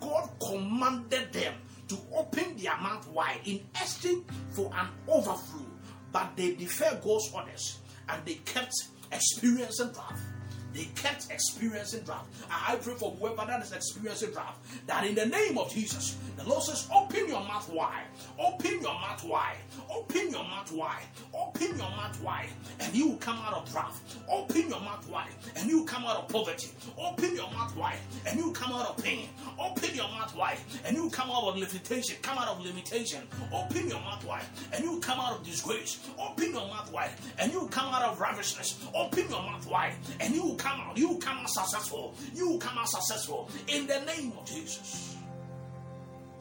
[0.00, 1.54] God commanded them
[1.88, 5.66] to open their mouth wide in exchange for an overflow,
[6.10, 8.72] but they deferred God's orders and they kept
[9.12, 10.31] experiencing wrath.
[10.72, 12.26] They kept experiencing drought.
[12.50, 14.56] I pray for whoever that is experiencing drought,
[14.86, 18.04] that in the name of Jesus, the Lord says, Open your mouth wide,
[18.38, 19.56] open your mouth wide,
[19.90, 22.48] open your mouth wide, open your mouth wide,
[22.80, 23.94] and you will come out of drought.
[24.28, 26.70] Open your mouth wide, and you will come out of poverty.
[26.98, 29.28] Open your mouth wide, and you will come out of pain.
[29.58, 32.16] Open your mouth wide, and you will come out of limitation.
[32.22, 33.22] Come out of limitation.
[33.52, 36.08] Open your mouth wide, and you will come out of disgrace.
[36.18, 38.84] Open your mouth wide, and you will come out of ravishness.
[38.94, 40.96] Open your mouth wide, and you will come out.
[40.96, 42.14] You will come out successful.
[42.34, 45.16] You will come out successful in the name of Jesus.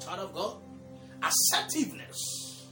[0.03, 0.57] Child of God,
[1.23, 2.67] assertiveness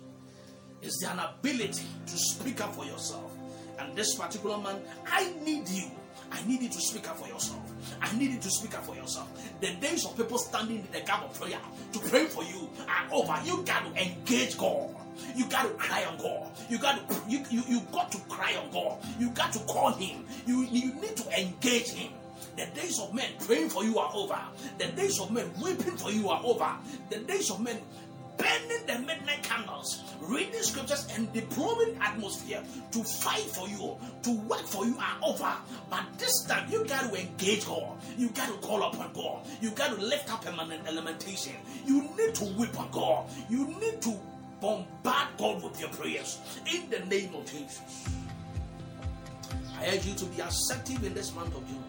[0.81, 3.31] is the ability to speak up for yourself.
[3.79, 5.91] And this particular man, I need you.
[6.31, 7.61] I need you to speak up for yourself.
[8.01, 9.29] I need you to speak up for yourself.
[9.61, 11.59] The days of people standing in the gap of prayer
[11.93, 13.35] to pray for you are over.
[13.45, 14.95] You got to engage God.
[15.35, 16.51] You got to cry on God.
[16.69, 18.97] You got to you, you, you got to cry on God.
[19.19, 20.25] You got to call him.
[20.45, 22.11] You, you need to engage him.
[22.59, 24.37] The days of men praying for you are over.
[24.79, 26.69] The days of men weeping for you are over.
[27.09, 27.79] The days of men
[28.35, 34.65] burning the midnight candles, reading scriptures and deploying atmosphere to fight for you, to work
[34.65, 35.53] for you are over.
[35.89, 37.97] But this time you got to engage God.
[38.17, 39.47] You got to call upon God.
[39.61, 41.55] You got to lift up permanent elementation.
[41.85, 43.29] You need to weep on God.
[43.49, 44.19] You need to
[44.59, 48.09] bombard God with your prayers in the name of Jesus.
[49.79, 51.88] I urge you to be assertive in this month of June.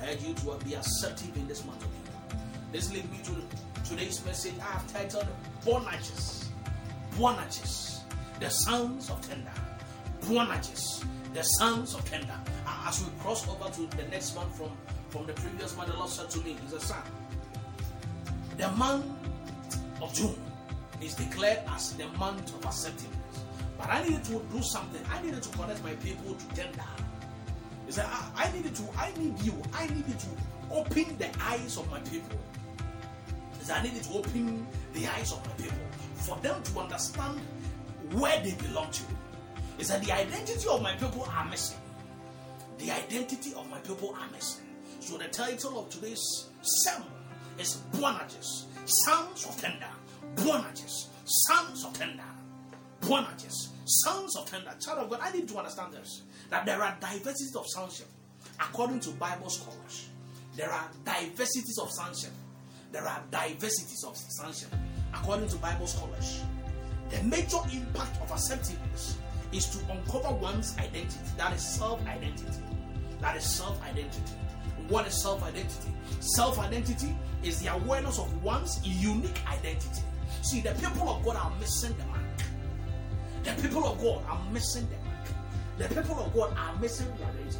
[0.00, 2.40] I urge you to be assertive in this month of June.
[2.72, 4.54] This leads me to today's message.
[4.60, 5.26] I have titled
[5.64, 6.48] Boanerges.
[7.16, 8.00] Boanerges.
[8.40, 9.52] The sons of tender.
[10.22, 11.04] Boanerges.
[11.34, 12.38] The sons of tender.
[12.86, 14.70] As we cross over to the next one from,
[15.08, 17.02] from the previous one, the Lord said to me, He's a son.
[18.56, 19.06] The month
[20.00, 20.36] of June
[21.02, 23.14] is declared as the month of acceptance.
[23.78, 25.00] But I needed to do something.
[25.10, 26.84] I needed to connect my people to tender.
[27.88, 30.26] He said, I, I needed to, I need you, I needed to
[30.70, 32.38] open the eyes of my people.
[33.58, 35.78] He said, I needed to open the eyes of my people
[36.16, 37.40] for them to understand
[38.12, 39.02] where they belong to.
[39.78, 41.78] He said, the identity of my people are missing.
[42.76, 44.66] The identity of my people are missing.
[45.00, 47.08] So the title of today's sermon
[47.58, 49.88] is Boanerges, Sons of Tender.
[50.36, 52.22] Boanerges, Sons of Tender.
[53.00, 54.74] Boanerges, Sons of Tender.
[54.78, 58.06] Child of God, I need to understand this that there are diversities of sonship
[58.60, 60.08] according to Bible scholars.
[60.56, 62.32] There are diversities of sonship.
[62.90, 64.70] There are diversities of sonship
[65.14, 66.42] according to Bible scholars.
[67.10, 69.18] The major impact of assertiveness
[69.52, 71.18] is to uncover one's identity.
[71.36, 72.62] That is self identity.
[73.20, 74.32] That is self identity.
[74.88, 75.92] What is self identity?
[76.20, 80.02] Self identity is the awareness of one's unique identity.
[80.42, 82.20] See, the people of God are missing the mark.
[83.44, 85.07] The people of God are missing the mark.
[85.78, 87.58] The people of God are missing their identity.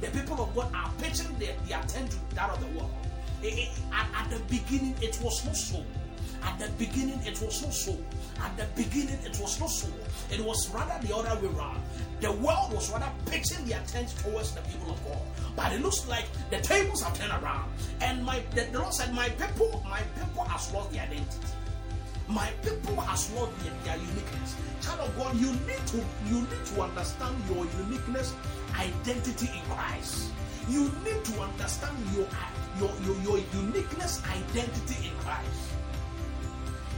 [0.00, 2.90] The people of God are pitching their, their attention to that of the world.
[3.42, 5.84] It, it, at, at the beginning, it was not so.
[6.42, 7.96] At the beginning, it was not so.
[8.40, 9.88] At the beginning, it was not so.
[10.30, 11.80] It was rather the other way around.
[12.20, 15.18] The world was rather pitching their attention towards the people of God.
[15.56, 17.70] But it looks like the tables have turned around.
[18.00, 21.38] And my the, the Lord said, My people, my people has lost their identity.
[22.28, 24.56] My people has lost their, their uniqueness.
[24.82, 25.96] Child of God, you need to
[26.28, 28.34] you need to understand your uniqueness,
[28.76, 30.30] identity in Christ.
[30.68, 32.28] You need to understand your
[32.78, 35.72] your your, your uniqueness, identity in Christ.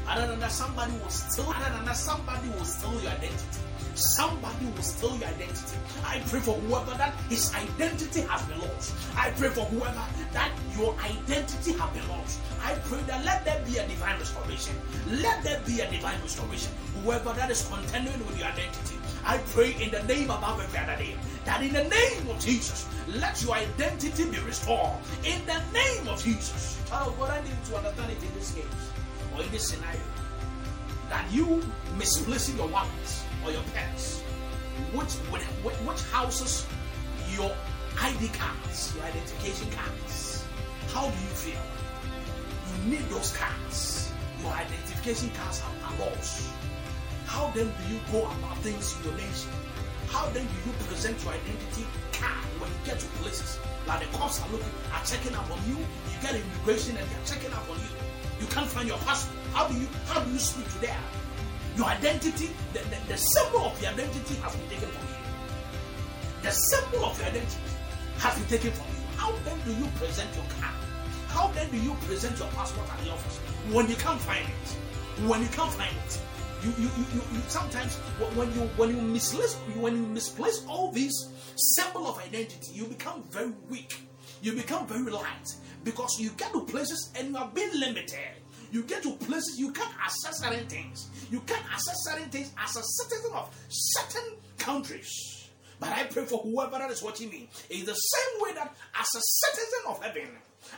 [0.08, 1.46] Other than that, somebody was steal.
[1.46, 3.69] Other than that, somebody will steal your identity.
[3.94, 5.76] Somebody will steal your identity.
[6.04, 8.94] I pray for whoever that his identity has been lost.
[9.16, 12.40] I pray for whoever that your identity has been lost.
[12.62, 14.74] I pray that let there be a divine restoration.
[15.22, 16.72] Let there be a divine restoration.
[17.02, 21.02] Whoever that is contending with your identity, I pray in the name above every other
[21.02, 24.96] name that in the name of Jesus, let your identity be restored.
[25.24, 26.78] In the name of Jesus.
[26.88, 28.64] Child, what I need to understand it in this case
[29.34, 30.00] or in this scenario
[31.08, 31.62] that you
[31.98, 34.20] misplacing your wallets or your pets,
[34.92, 36.66] which, which, which houses
[37.32, 37.52] your
[38.00, 40.44] ID cards, your identification cards.
[40.92, 41.62] How do you feel?
[42.84, 44.12] You need those cards.
[44.42, 46.48] Your identification cards are, are lost.
[47.26, 49.50] How then do you go about things in your nation?
[50.08, 53.58] How then do you present your identity card when you get to places?
[53.86, 55.76] Like the cops are looking, are checking up on you.
[55.78, 57.92] You get immigration and they're checking up on you.
[58.40, 59.38] You can't find your passport.
[59.52, 61.00] How do you how do you speak to them?
[61.76, 66.42] Your identity, the, the, the symbol of your identity has been taken from you.
[66.42, 67.60] The symbol of your identity
[68.18, 69.00] has been taken from you.
[69.16, 70.74] How then do you present your card?
[71.28, 73.38] How then do you present your passport at the office
[73.72, 75.28] when you can't find it?
[75.28, 76.20] When you can't find it,
[76.62, 77.96] You, you, you, you, you sometimes
[78.36, 81.16] when you when you misplace when you misplace all these
[81.56, 83.96] symbol of identity, you become very weak.
[84.42, 85.48] You become very light
[85.84, 88.39] because you get to places and you are being limited.
[88.70, 91.08] You get to places you can't access certain things.
[91.30, 95.48] You can't access certain things as a citizen of certain countries.
[95.78, 97.48] But I pray for whoever that is watching me.
[97.70, 100.28] In the same way that as a citizen of heaven,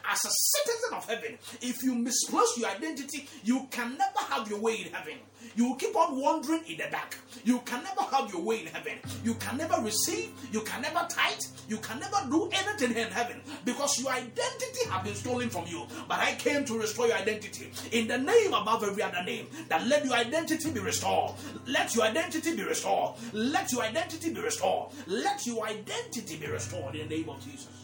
[0.09, 4.61] as a citizen of heaven, if you misplace your identity, you can never have your
[4.61, 5.15] way in heaven.
[5.57, 7.17] You will keep on wandering in the dark.
[7.45, 8.99] You can never have your way in heaven.
[9.25, 10.31] You can never receive.
[10.53, 11.43] You can never tithe.
[11.69, 15.87] You can never do anything in heaven because your identity has been stolen from you.
[16.09, 19.47] But I came to restore your identity in the name above every other name.
[19.69, 21.33] That let your identity be restored.
[21.67, 23.17] Let your identity be restored.
[23.33, 24.93] Let your identity be restored.
[25.07, 27.82] Let your identity be restored in the name of Jesus.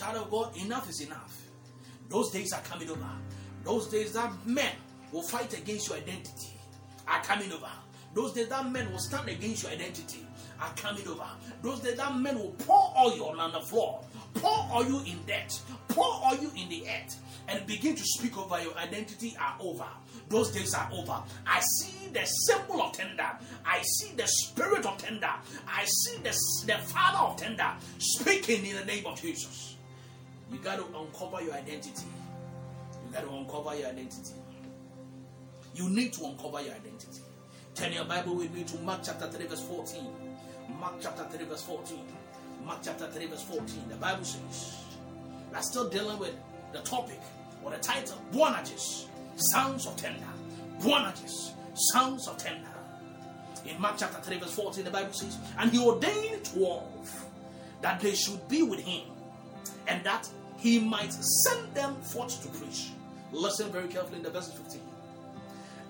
[0.00, 1.42] Child of God, enough is enough.
[2.08, 3.06] Those days are coming over.
[3.64, 4.72] Those days that men
[5.12, 6.58] will fight against your identity
[7.06, 7.68] are coming over.
[8.14, 10.26] Those days that men will stand against your identity
[10.58, 11.26] are coming over.
[11.60, 16.06] Those days that men will pour oil on the floor, pour oil in debt, pour
[16.06, 19.86] oil in the earth, and begin to speak over your identity are over.
[20.30, 21.22] Those days are over.
[21.46, 23.32] I see the symbol of tender.
[23.66, 25.30] I see the spirit of tender.
[25.68, 26.34] I see the,
[26.66, 29.69] the father of tender speaking in the name of Jesus.
[30.50, 32.06] You got to uncover your identity.
[33.06, 34.34] You got to uncover your identity.
[35.74, 37.22] You need to uncover your identity.
[37.74, 40.06] Turn your Bible with me to Mark chapter 3, verse 14.
[40.78, 41.98] Mark chapter 3, verse 14.
[42.64, 43.88] Mark chapter 3, verse 14.
[43.88, 44.76] The Bible says,
[45.52, 46.34] we're still dealing with
[46.72, 47.20] the topic
[47.64, 49.06] or the title, Boanerges,
[49.52, 50.26] Sounds of Tender.
[50.80, 51.52] Boanerges,
[51.92, 52.66] Sounds of Tender.
[53.66, 57.26] In Mark chapter 3, verse 14, the Bible says, And he ordained 12
[57.82, 59.02] that they should be with him,
[59.86, 60.28] and that
[60.60, 62.90] he might send them forth to preach.
[63.32, 64.80] Listen very carefully in the verse 15.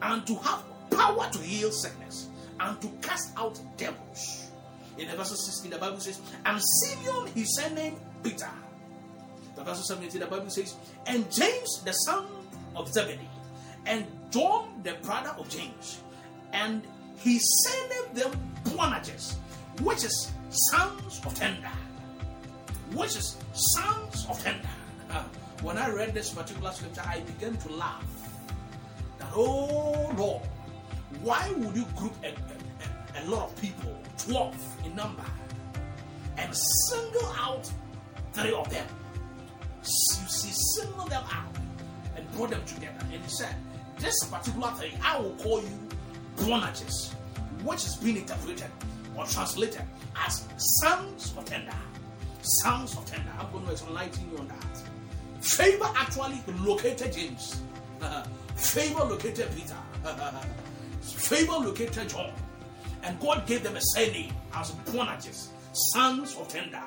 [0.02, 2.28] And to have power to heal sickness
[2.60, 4.50] and to cast out devils.
[4.96, 8.48] In the verse 16, the Bible says, And Simeon he sent name Peter.
[9.56, 12.26] The verse 17, the Bible says, And James the son
[12.76, 13.28] of Zebedee,
[13.86, 16.00] and John the brother of James,
[16.52, 16.82] and
[17.18, 18.30] he sent them
[18.64, 19.36] Boanerges,
[19.82, 21.70] which is sons of tender
[22.94, 24.68] which is sons of tender.
[25.10, 25.24] Uh,
[25.62, 28.04] when I read this particular scripture, I began to laugh.
[29.18, 30.42] That, oh Lord,
[31.22, 35.24] why would you group a, a, a lot of people, 12 in number,
[36.38, 36.56] and
[36.88, 37.70] single out
[38.32, 38.86] three of them?
[39.82, 39.84] You
[40.28, 41.56] see, single them out
[42.16, 42.98] and brought them together.
[43.12, 43.54] And he said,
[43.98, 45.88] This particular thing, I will call you
[46.36, 47.12] Boanerges,
[47.64, 48.70] which is being interpreted
[49.16, 49.82] or translated
[50.16, 50.46] as
[50.80, 51.74] sons of tender.
[52.42, 53.30] Sounds of tender.
[53.38, 54.82] I'm going to enlighten you on that.
[55.40, 57.62] Favor actually located James.
[58.56, 59.76] Favor located Peter.
[61.02, 62.32] Favor located John.
[63.02, 66.82] And God gave them a surname as Boanerges, sons of tender.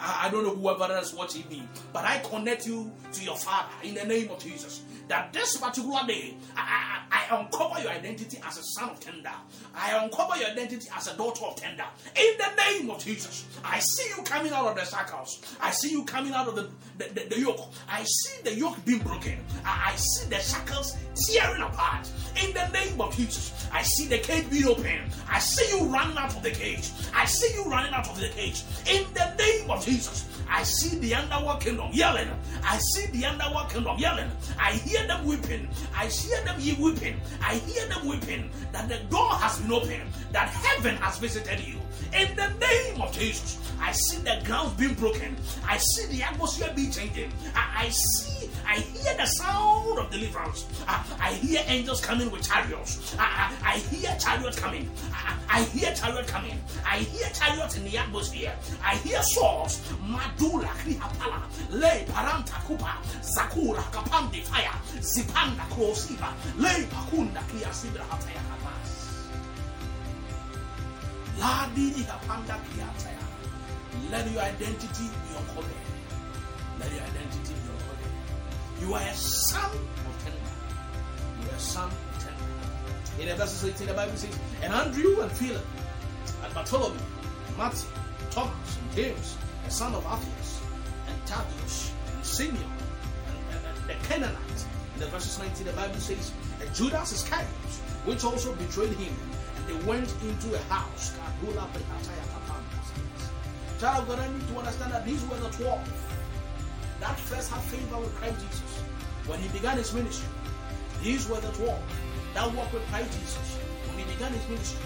[0.00, 3.94] I don't know whoever is watching me, but I connect you to your father in
[3.94, 4.82] the name of Jesus.
[5.08, 9.32] That this particular day, I, I, I uncover your identity as a son of tender.
[9.74, 11.84] I uncover your identity as a daughter of tender.
[12.14, 15.42] In the name of Jesus, I see you coming out of the shackles.
[15.60, 17.72] I see you coming out of the, the, the, the yoke.
[17.88, 19.38] I see the yoke being broken.
[19.64, 22.08] I, I see the shackles tearing apart.
[22.44, 25.10] In the name of Jesus, I see the cage being open.
[25.28, 26.88] I see you running out of the cage.
[27.14, 28.62] I see you running out of the cage.
[28.88, 29.89] In the name of Jesus,
[30.48, 32.28] I see the underworld kingdom yelling.
[32.62, 34.30] I see the underworld kingdom yelling.
[34.58, 35.68] I hear them weeping.
[35.96, 37.20] I hear them weeping.
[37.42, 41.74] I hear them weeping that the door has been opened, that heaven has visited you.
[42.12, 45.36] In the name of Jesus, I see the ground being broken.
[45.66, 47.32] I see the atmosphere being changing.
[47.54, 50.66] I, I see, I hear the sound of deliverance.
[50.86, 53.16] I, I hear angels coming with chariots.
[53.18, 54.90] I, I, I hear chariots coming.
[55.48, 56.58] I, hear chariot coming.
[56.86, 58.54] I hear chariots in the atmosphere.
[58.84, 59.80] I hear swords.
[60.02, 61.42] Madula krihapala.
[61.70, 62.96] Le paranta kupa.
[63.22, 64.74] Sakura kapandi fire.
[65.00, 66.32] Zipanda krosiva.
[66.58, 68.90] Le pakunda kia sibra hataya kapas.
[71.38, 73.24] Ladini kapanda kiataya.
[74.10, 75.74] Let your identity be uncovered.
[76.78, 77.49] Let your identity.
[78.80, 80.38] You are a son of tender.
[81.42, 83.22] You are a son of tender.
[83.22, 85.64] In the verse 18, the Bible says, And Andrew and Philip,
[86.42, 86.98] and Bartholomew,
[87.48, 87.90] and Matthew,
[88.30, 90.60] Thomas, and James, the son of Alphaeus,
[91.08, 94.64] and Thaddeus, and Simeon, and, and, and the Canaanite.
[94.94, 97.48] In the verses 19, the Bible says, And Judas Iscariot,
[98.06, 99.14] which also betrayed him,
[99.56, 101.14] and they went into a house.
[103.80, 106.09] Child of God, I need to understand that these were the 12
[107.00, 108.82] that first had favor with Christ Jesus
[109.26, 110.28] when he began his ministry.
[111.02, 111.80] These were the 12
[112.34, 113.56] that walked with Christ Jesus
[113.88, 114.80] when he began his ministry.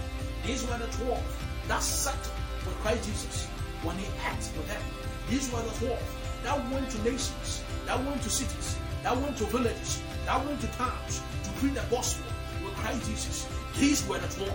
[0.46, 1.20] These were the 12
[1.68, 2.18] that sat
[2.64, 3.46] with Christ Jesus
[3.82, 4.82] when he ate with them.
[5.28, 5.98] These were the 12
[6.44, 10.66] that went to nations, that went to cities, that went to villages, that went to
[10.78, 12.26] towns to preach the gospel
[12.62, 13.48] with Christ Jesus.
[13.78, 14.52] These were the 12.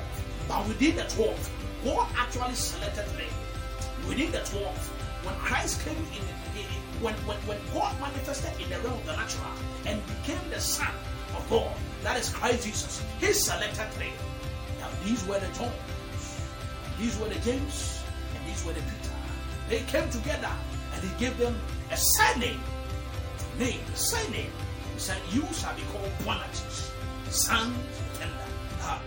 [0.47, 1.51] But within the 12,
[1.85, 3.29] God actually selected three.
[4.07, 4.65] Within the 12,
[5.25, 6.23] when Christ came in,
[7.01, 9.51] when, when, when God manifested in the realm of the natural
[9.85, 10.93] and became the Son
[11.35, 11.71] of God,
[12.03, 14.11] that is Christ Jesus, he selected three.
[14.79, 16.41] Now these were the Johns,
[16.99, 18.03] these were the James,
[18.35, 19.15] and these were the Peter.
[19.69, 20.51] They came together
[20.93, 21.55] and he gave them
[21.91, 22.59] a surname.
[23.57, 24.51] Name, surname.
[24.93, 26.91] He said, You shall be called Boanerges,
[27.29, 27.73] son
[28.15, 28.33] tender.
[28.81, 29.01] Ah,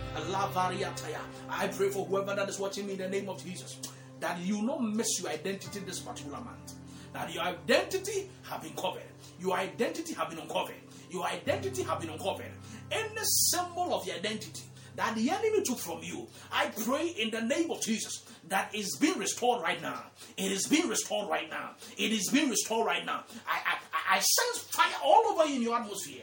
[1.48, 3.78] I pray for whoever that is watching me in the name of Jesus
[4.20, 6.74] that you not miss your identity this particular month.
[7.12, 9.02] That your identity have been covered.
[9.38, 10.76] Your identity have been uncovered.
[11.10, 12.46] Your identity have been uncovered.
[12.90, 14.62] Any symbol of your identity
[14.96, 18.96] that the enemy took from you, I pray in the name of Jesus that is
[19.00, 20.04] being restored right now.
[20.36, 21.70] It is being restored right now.
[21.96, 23.24] It is being restored right now.
[23.46, 26.22] I, I, I sense fire all over in your atmosphere.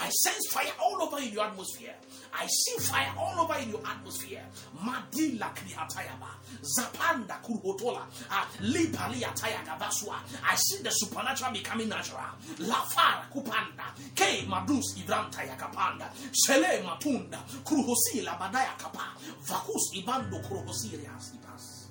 [0.00, 1.94] I sense fire all over in your atmosphere.
[2.32, 4.42] I see fire all over in your atmosphere.
[4.82, 6.30] Madila krihatayaba.
[6.62, 8.02] Zapanda kurhotola.
[8.30, 10.14] Ah, Lipali atayagabaswa.
[10.50, 12.22] I see the supernatural becoming natural.
[12.60, 13.92] Lafara kupanda.
[14.14, 16.08] Ke madus ibranta yakapanda.
[16.32, 17.38] Sele matunda.
[17.62, 19.14] Kruhosi labadaya kapa.
[19.44, 21.88] Vakus ibando kruhosi ipas.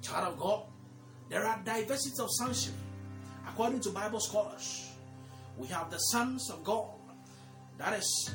[0.00, 0.60] Child of God,
[1.28, 2.74] there are diversities of sonship
[3.48, 4.85] according to Bible scholars
[5.58, 6.88] we have the sons of God.
[7.78, 8.30] That is,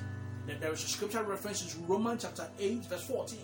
[0.48, 3.40] there is a scripture reference in Romans chapter 8, verse 14.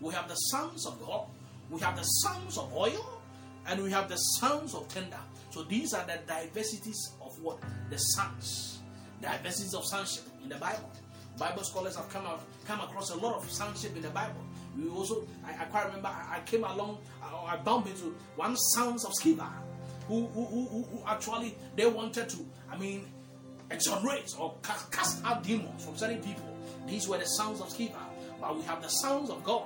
[0.00, 1.26] We have the sons of God,
[1.70, 3.20] we have the sons of oil,
[3.66, 5.18] and we have the sons of tender.
[5.50, 7.58] So these are the diversities of what?
[7.90, 8.78] The sons.
[9.20, 10.90] Diversities of sonship in the Bible.
[11.38, 14.40] Bible scholars have come out, come across a lot of sonship in the Bible.
[14.76, 18.56] We also, I, I quite remember, I, I came along, I, I bumped into one
[18.56, 19.48] sons of Sceva,
[20.06, 22.38] who, who, who, who actually they wanted to,
[22.70, 23.06] I mean,
[23.70, 26.56] exonerate or cast out demons from certain people.
[26.86, 27.98] These were the sounds of Sceva.
[28.40, 29.64] But we have the sounds of God.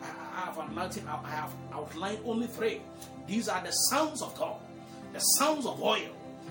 [0.00, 2.80] I, have outlined, I have outlined only three.
[3.26, 4.60] These are the sounds of God,
[5.12, 6.10] the sounds of oil,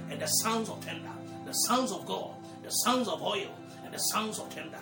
[0.09, 1.09] and the sounds of tender.
[1.45, 3.49] The sounds of God, the sounds of oil,
[3.83, 4.77] and the sounds of tender.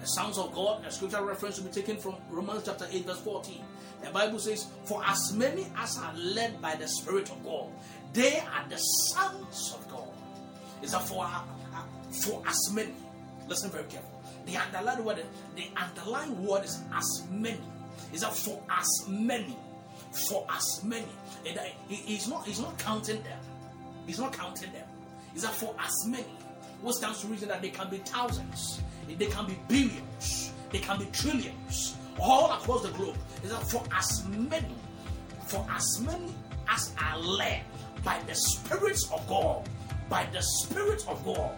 [0.00, 3.20] The sounds of God, the scripture reference to be taken from Romans chapter 8, verse
[3.20, 3.60] 14.
[4.02, 7.68] The Bible says, For as many as are led by the Spirit of God,
[8.12, 9.86] they are the sons of
[10.82, 11.28] is that for uh,
[11.74, 11.82] uh,
[12.22, 12.92] for as many.
[13.48, 14.12] Listen very carefully.
[14.46, 15.24] The underlying word,
[15.56, 17.60] the underlying word is as many.
[18.12, 19.56] Is that for as many,
[20.28, 21.06] for as many.
[21.46, 23.38] And, uh, he's not he's not counting them.
[24.06, 24.86] He's not counting them.
[25.34, 26.24] Is that for as many?
[26.82, 30.98] What stands to reason that they can be thousands, they can be billions, they can
[30.98, 33.16] be trillions, all across the globe.
[33.44, 34.74] Is that for as many,
[35.46, 36.32] for as many
[36.68, 37.62] as are led
[38.02, 39.68] by the spirits of God
[40.10, 41.56] by the Spirit of God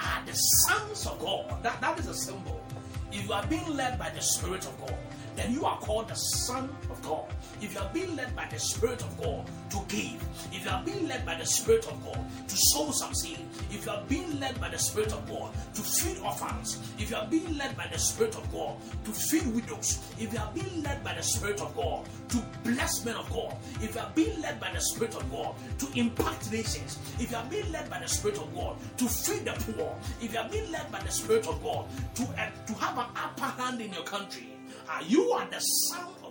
[0.00, 1.62] are the sons of God.
[1.62, 2.64] That, that is a symbol.
[3.10, 4.96] If you are being led by the Spirit of God,
[5.36, 7.26] then you are called the Son God.
[7.60, 10.22] If you are being led by the Spirit of God to give,
[10.52, 13.38] if you are being led by the Spirit of God to sow some seed,
[13.70, 17.16] if you are being led by the Spirit of God to feed orphans, if you
[17.16, 20.82] are being led by the Spirit of God to feed widows, if you are being
[20.82, 24.40] led by the Spirit of God to bless men of God, if you are being
[24.40, 27.98] led by the Spirit of God to impact nations, if you are being led by
[28.00, 31.10] the Spirit of God to feed the poor, if you are being led by the
[31.10, 34.48] Spirit of God to, uh, to have an upper hand in your country,
[34.88, 36.21] uh, you are the Son.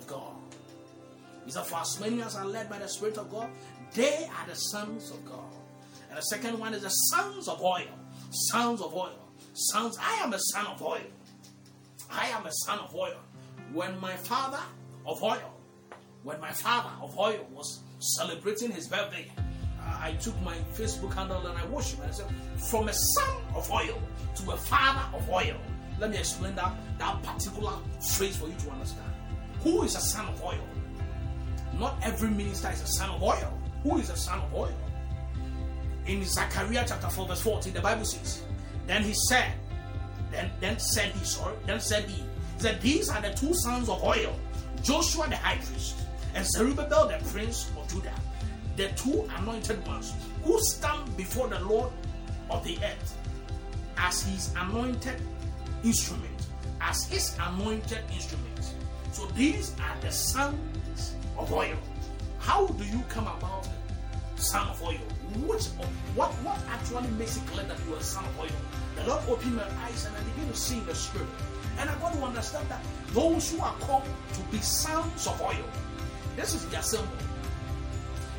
[1.45, 3.49] He said, For as many as are led by the Spirit of God,
[3.93, 5.51] they are the sons of God.
[6.09, 7.87] And the second one is the sons of oil.
[8.29, 9.17] Sons of oil.
[9.53, 11.01] Sons, I am a son of oil.
[12.09, 13.17] I am a son of oil.
[13.73, 14.59] When my father
[15.05, 15.53] of oil,
[16.23, 19.31] when my father of oil was celebrating his birthday,
[19.81, 22.27] uh, I took my Facebook handle and I worshiped and I said,
[22.69, 24.01] From a son of oil
[24.35, 25.57] to a father of oil.
[25.99, 29.11] Let me explain that, that particular phrase for you to understand.
[29.61, 30.59] Who is a son of oil?
[31.77, 33.57] Not every minister is a son of oil.
[33.83, 34.73] Who is a son of oil?
[36.05, 38.43] In Zechariah chapter 4, verse 14, the Bible says,
[38.87, 39.53] Then he said,
[40.31, 42.23] then, then said he, sorry, then said he,
[42.57, 44.33] said, These are the two sons of oil,
[44.81, 45.97] Joshua the high priest,
[46.33, 48.15] and Zerubbabel the prince of Judah,
[48.77, 50.13] the two anointed ones
[50.43, 51.91] who stand before the Lord
[52.49, 53.17] of the earth
[53.97, 55.21] as his anointed
[55.83, 56.47] instrument,
[56.79, 58.73] as his anointed instrument.
[59.11, 60.70] So these are the sons
[61.41, 61.77] of oil.
[62.39, 63.67] How do you come about
[64.41, 64.97] son of oil.
[65.47, 65.67] Which
[66.15, 68.57] what what actually makes it clear that you are son of oil?
[68.95, 71.27] The Lord opened my eyes and I began to see in the spirit.
[71.79, 72.83] And I got to understand that
[73.13, 75.65] those who are called to be sons of oil,
[76.35, 77.07] this is their symbol.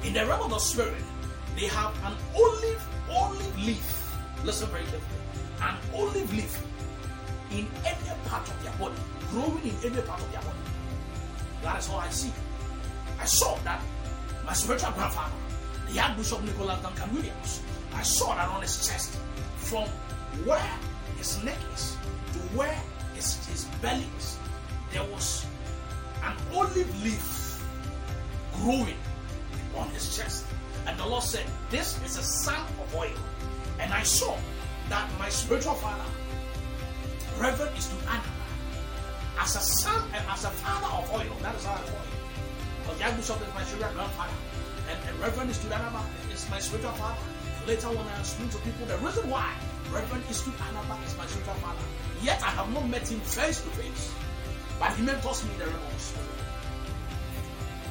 [0.05, 1.03] In the realm of the spirit,
[1.57, 4.16] they have an olive olive leaf.
[4.44, 5.22] Listen very carefully.
[5.62, 6.61] An olive leaf
[7.53, 9.00] in any part of their body,
[9.30, 10.59] growing in any part of their body.
[11.62, 12.32] That is all I see.
[13.21, 13.83] I saw that
[14.45, 15.35] my spiritual grandfather,
[15.91, 17.63] the Archbishop Nicholas Duncan Williams,
[17.95, 19.19] I saw that on his chest
[19.57, 19.89] from
[20.45, 20.79] where
[21.19, 21.97] his neck is
[22.33, 22.79] to where
[23.15, 24.39] his, his belly is.
[24.93, 25.47] There was
[26.23, 27.63] an olive leaf
[28.55, 28.97] growing
[29.77, 30.45] on his chest.
[30.87, 33.11] And the Lord said, This is a son of oil.
[33.79, 34.37] And I saw
[34.89, 36.05] that my spiritual father,
[37.39, 38.23] Reverend is to Anna,
[39.39, 41.37] as a son and as a father of oil.
[41.43, 42.12] That is how I call
[43.03, 44.32] the is my spiritual grandfather.
[44.88, 47.18] And, and Reverend Eastwood Anaba is my spiritual father.
[47.66, 49.55] Later, when I explain to people the reason why
[49.90, 51.82] Reverend Eastwood Anaba is my spiritual father,
[52.22, 54.14] yet I have not met him face to face.
[54.78, 56.30] But he mentors me in the realm of the spirit.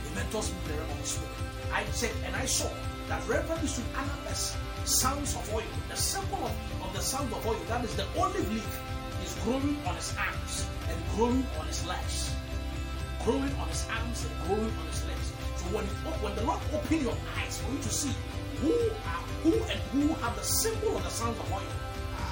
[0.07, 1.35] He mentors me in the realm of the spirit.
[1.73, 2.71] I checked and I saw
[3.09, 4.55] that Reverend Eastwood Anaba's
[4.85, 8.47] sounds of oil, the symbol of, of the sound of oil, that is the olive
[8.51, 8.79] leaf,
[9.23, 12.31] is growing on his arms and growing on his legs.
[13.23, 15.31] Growing on his arms and growing on his legs.
[15.57, 15.85] So when,
[16.23, 18.13] when the Lord open your eyes for you to see
[18.61, 18.71] who
[19.05, 21.61] are who and who have the symbol of the sounds of oil,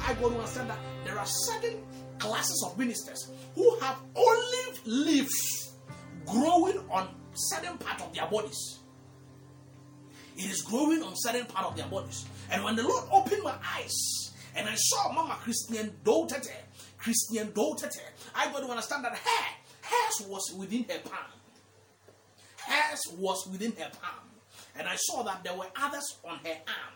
[0.07, 1.83] I go to understand that there are certain
[2.17, 5.73] classes of ministers who have olive leaves
[6.25, 8.79] growing on certain part of their bodies.
[10.37, 12.25] It is growing on certain part of their bodies.
[12.51, 16.55] And when the Lord opened my eyes and I saw Mama Christian Dotete,
[16.97, 17.99] Christie Doe Tetteh,
[18.35, 19.47] I got to understand that hair,
[19.89, 21.31] hairs was within her palm.
[22.57, 24.25] Hairs was within her palm.
[24.77, 26.95] And I saw that there were others on her arm.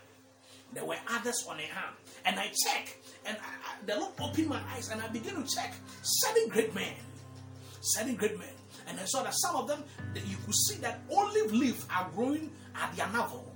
[0.72, 1.94] There were others on her arm.
[2.24, 5.54] And I checked, and I, I, the Lord opened my eyes, and I began to
[5.54, 6.94] check seven great men.
[7.80, 8.48] Seven great men.
[8.86, 9.82] And I saw that some of them,
[10.14, 13.52] you could see that olive leaves are growing at their navel.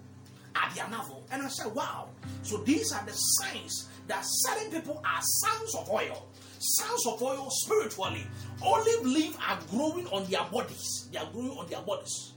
[0.54, 1.24] At their navel.
[1.30, 2.08] And I said, wow.
[2.42, 6.28] So these are the signs that certain people are sons of oil.
[6.58, 8.26] Sons of oil spiritually.
[8.62, 11.08] Olive leaves are growing on their bodies.
[11.12, 12.32] They are growing on their bodies.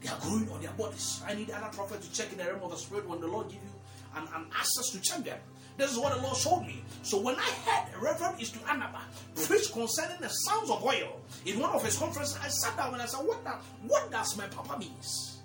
[0.00, 1.22] They are growing on their bodies.
[1.26, 3.48] I need another prophet to check in the realm of the spirit when the Lord
[3.48, 3.70] give you
[4.16, 5.38] an, an access to check them.
[5.76, 6.82] This is what the Lord showed me.
[7.02, 9.00] So when I heard Reverend Eastwood Anaba
[9.46, 13.02] preach concerning the sounds of oil in one of his conferences, I sat down and
[13.02, 15.40] I said, What, that, what does my papa means?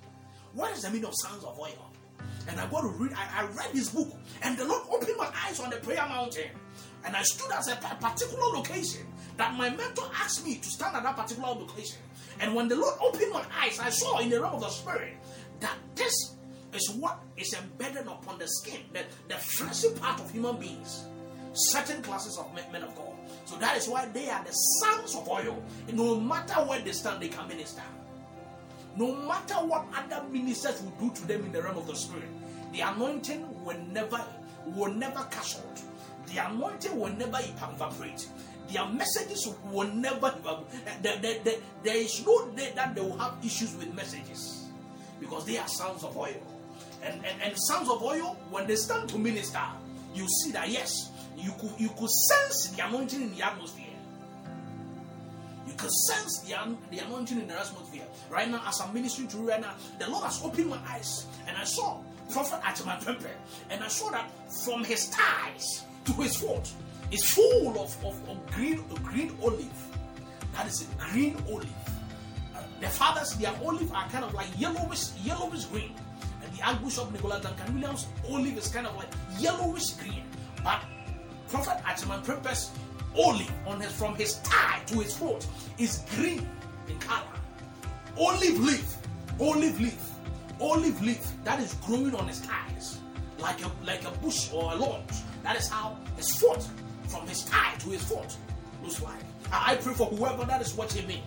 [0.54, 1.92] What is the meaning of sounds of oil?
[2.48, 4.10] And I got to read, I, I read his book,
[4.42, 6.50] and the Lord opened my eyes on the prayer mountain.
[7.06, 11.04] And I stood at a particular location that my mentor asked me to stand at
[11.04, 12.00] that particular location.
[12.40, 15.18] And when the Lord opened my eyes, I saw in the realm of the spirit
[15.60, 16.14] that this
[16.74, 21.06] is what is embedded upon the skin, the, the fleshy part of human beings.
[21.54, 23.14] Certain classes of men, of God.
[23.46, 25.62] So that is why they are the sons of oil.
[25.88, 27.82] And no matter where they stand, they can minister.
[28.96, 32.30] No matter what other ministers will do to them in the realm of the spirit,
[32.72, 34.24] the anointing will never
[34.66, 35.82] will never cash out.
[36.28, 38.28] The anointing will never evaporate.
[38.70, 40.34] Their messages will never.
[41.02, 41.18] There,
[41.84, 44.66] there, is no day that they will have issues with messages
[45.20, 46.42] because they are sons of oil.
[47.04, 49.64] And, and, and sons of oil, when they stand to minister,
[50.14, 53.86] you see that yes, you could you could sense the anointing in the atmosphere.
[55.68, 56.56] You could sense the,
[56.92, 58.04] the anointing in the atmosphere.
[58.30, 61.26] Right now, as I'm ministering to you right now, the Lord has opened my eyes
[61.48, 62.00] and I saw
[62.32, 63.30] Prophet Achaman Pempe.
[63.70, 64.30] And I saw that
[64.66, 66.72] from his thighs to his foot
[67.12, 69.70] is full of, of, of green, green olive.
[70.54, 71.70] That is a green olive.
[72.56, 75.94] Uh, the fathers, their olive are kind of like yellowish, yellowish green.
[76.44, 80.24] And the Archbishop Nicholas Duncan Williams' olive is kind of like yellowish green.
[80.64, 80.82] But
[81.50, 82.72] Prophet Achaman Pempe's
[83.18, 85.46] olive on his from his thigh to his foot
[85.78, 86.48] is green
[86.88, 87.24] in color.
[88.18, 88.98] Olive leaf,
[89.40, 90.12] olive leaf,
[90.60, 93.00] olive leaf that is growing on his thighs
[93.42, 95.04] like a like a bush or a lawn.
[95.44, 96.64] That is how his foot
[97.08, 98.36] from his thigh to his foot
[98.84, 99.20] looks like.
[99.52, 101.24] I pray for whoever that is watching me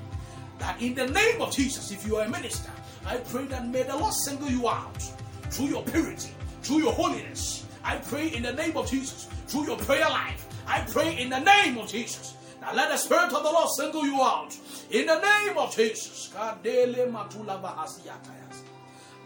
[0.58, 2.70] that in the name of Jesus, if you are a minister,
[3.06, 5.02] I pray that may the Lord single you out
[5.50, 6.30] through your purity,
[6.62, 7.66] through your holiness.
[7.84, 10.46] I pray in the name of Jesus, through your prayer life.
[10.66, 12.34] I pray in the name of Jesus.
[12.60, 14.56] Now let the Spirit of the Lord single you out.
[14.90, 16.32] In the name of Jesus.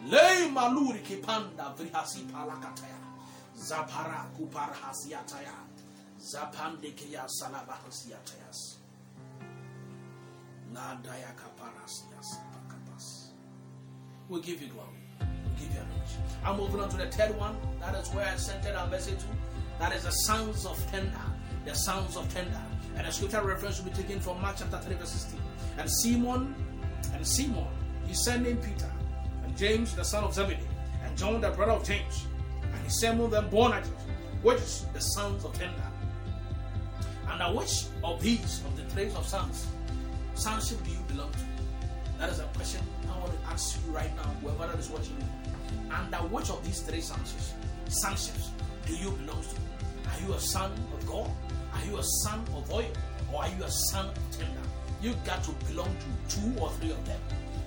[0.09, 2.98] Maluri kipanda vrihasi palakataya.
[3.59, 5.55] Zapara kupar hasiataya.
[6.21, 8.77] Zapande kia salaba hasiatayas.
[10.73, 13.31] La daya kaparasias pakapas.
[14.29, 14.89] We give you glory.
[15.21, 15.89] We give you an.
[16.45, 17.57] I'm moving on to the third one.
[17.81, 19.27] That is where I centered our message to.
[19.81, 21.21] That is the sons of tender.
[21.65, 22.63] The sons of tender.
[22.97, 25.41] And the scripture reference will be taken from Mark chapter 3, verse 16.
[25.79, 26.55] And Simon,
[27.13, 27.67] and Simon,
[28.07, 28.91] his son named Peter,
[29.45, 30.67] and James, the son of Zebedee,
[31.05, 32.27] and John, the brother of James,
[32.89, 33.91] son them Boanerges,
[34.43, 35.83] which is the sons of tender.
[37.31, 39.67] And which of these, of the traits of sons,
[40.35, 41.39] sonship do you belong to?
[42.19, 45.17] That is a question I want to ask you right now, whoever that is watching
[45.19, 45.25] me.
[45.91, 47.53] Under which of these three sonships,
[47.89, 48.49] sonships
[48.87, 50.11] do you belong to?
[50.11, 51.31] Are you a son of God?
[51.75, 52.91] Are you a son of oil?
[53.33, 54.61] Or are you a son of tender?
[55.01, 55.95] You got to belong
[56.29, 57.21] to two or three of them.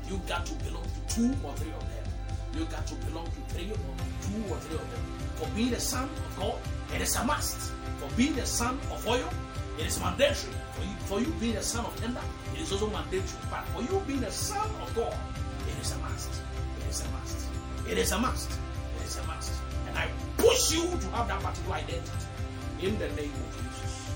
[0.09, 2.00] You got to belong to two or three of them.
[2.53, 5.01] You got to belong to three or two or three of them.
[5.35, 6.59] For being a son of God,
[6.93, 7.71] it is a must.
[7.99, 9.29] For being a son of oil,
[9.79, 10.53] it is mandatory.
[10.73, 12.21] For you, for you being a son of tender,
[12.53, 13.23] it is also mandatory.
[13.49, 15.15] But for you being a son of God,
[15.67, 16.29] it is a must.
[16.81, 17.47] It is a must.
[17.89, 18.51] It is a must.
[18.99, 19.53] It is a must.
[19.87, 22.25] And I push you to have that particular identity
[22.81, 24.15] in the name of Jesus.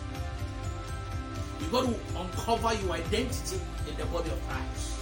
[1.62, 5.00] You got to uncover your identity in the body of Christ.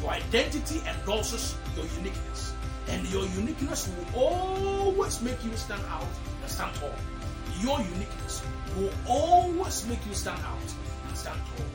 [0.00, 2.49] Your identity endorses your uniqueness.
[2.90, 6.06] And your uniqueness will always make you stand out
[6.42, 6.94] and stand tall.
[7.60, 8.42] Your uniqueness
[8.76, 10.58] will always make you stand out
[11.08, 11.66] and stand tall.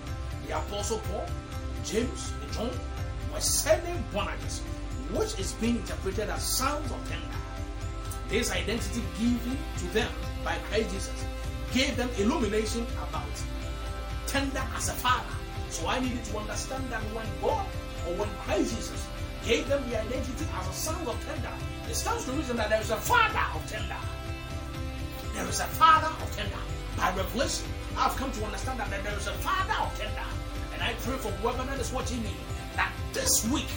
[0.45, 1.25] The Apostle Paul,
[1.83, 2.71] James, and John
[3.33, 4.61] were sending Boanerges,
[5.13, 7.25] which is being interpreted as sons of tender.
[8.27, 10.11] This identity given to them
[10.43, 11.25] by Christ Jesus
[11.73, 13.23] gave them illumination about
[14.27, 15.35] tender as a father.
[15.69, 17.65] So I needed to understand that when God
[18.07, 19.07] or when Christ Jesus
[19.45, 21.53] gave them the identity as a son of tender,
[21.87, 23.97] it stands to reason that there is a father of tender.
[25.33, 26.57] There is a father of tender.
[26.97, 27.67] By revelation,
[27.97, 30.27] I've come to understand that there is a father of tender.
[30.73, 32.33] And I pray for whoever that is watching me
[32.75, 33.69] that this week,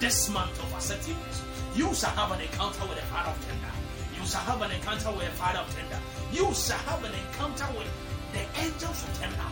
[0.00, 1.42] this month of acceptance,
[1.74, 3.72] you shall have an encounter with a father of tender.
[4.18, 6.00] You shall have an encounter with a father of tender.
[6.32, 7.88] You shall have an encounter with
[8.32, 9.48] the angels of tender.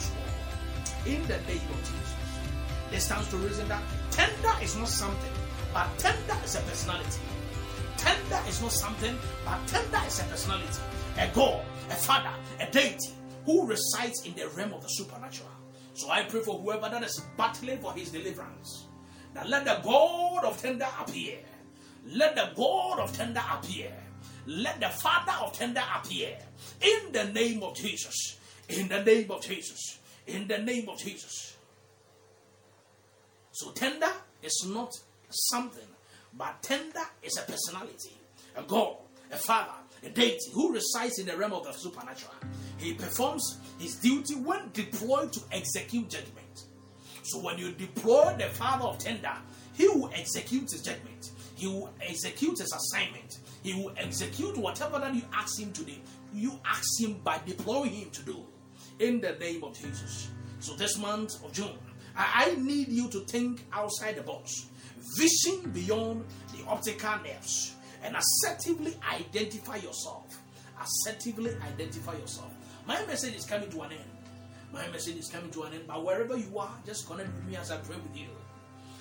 [1.07, 2.03] In the name of Jesus.
[2.93, 5.33] It stands to reason that tender is not something,
[5.73, 7.21] but tender is a personality.
[7.97, 10.81] Tender is not something, but tender is a personality.
[11.19, 13.11] A God, a Father, a deity
[13.45, 15.51] who resides in the realm of the supernatural.
[15.95, 18.87] So I pray for whoever that is battling for his deliverance.
[19.35, 21.39] Now let the God of tender appear.
[22.07, 23.93] Let the God of tender appear.
[24.47, 26.37] Let the Father of tender appear.
[26.81, 28.39] In the name of Jesus.
[28.69, 29.99] In the name of Jesus.
[30.27, 31.57] In the name of Jesus.
[33.53, 34.11] So tender
[34.43, 34.99] is not
[35.33, 35.89] something,
[36.35, 38.17] but tender is a personality,
[38.57, 38.97] a God,
[39.31, 39.73] a Father,
[40.05, 42.35] a deity who resides in the realm of the supernatural.
[42.79, 46.65] He performs his duty when deployed to execute judgment.
[47.23, 49.33] So when you deploy the Father of tender,
[49.75, 51.31] he will execute his judgment.
[51.55, 53.39] He will execute his assignment.
[53.63, 55.93] He will execute whatever that you ask him to do.
[56.35, 58.45] You ask him by deploying him to do.
[58.99, 60.29] In the name of Jesus.
[60.59, 61.79] So this month of June,
[62.17, 64.67] I, need you to think outside the box.
[65.17, 66.25] Vision beyond
[66.57, 67.75] the optical nerves.
[68.05, 70.41] And assertively identify yourself.
[70.81, 72.53] Assertively identify yourself.
[72.87, 74.01] My message is coming to an end.
[74.73, 75.85] My message is coming to an end.
[75.87, 78.27] But wherever you are, just connect with me as I pray with you.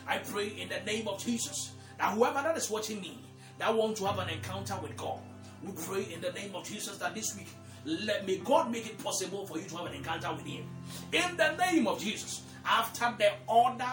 [0.08, 3.20] I pray in the name of Jesus that whoever that is watching me
[3.60, 5.20] that want to have an encounter with God,
[5.64, 7.48] we pray in the name of Jesus that this week,
[7.86, 10.66] let may God make it possible for you to have an encounter with Him.
[11.12, 13.92] In the name of Jesus, after the order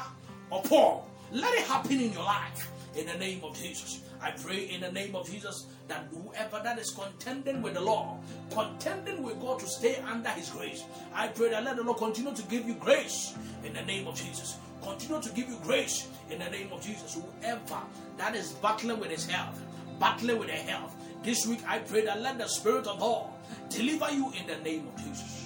[0.50, 2.70] of Paul, let it happen in your life.
[2.96, 4.00] In the name of Jesus.
[4.20, 8.18] I pray in the name of Jesus that whoever that is contending with the law,
[8.50, 10.82] contending with God to stay under His grace,
[11.14, 14.16] I pray that let the Lord continue to give you grace in the name of
[14.16, 14.56] Jesus.
[14.82, 17.14] Continue to give you grace in the name of Jesus.
[17.14, 17.82] Whoever
[18.16, 19.60] that is battling with his health,
[20.00, 23.30] battling with their health, this week I pray that let the Spirit of God
[23.68, 25.44] deliver you in the name of Jesus.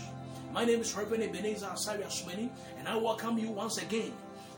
[0.53, 4.13] My name is Reverend Ebenezer Asari Asumeni, and I welcome you once again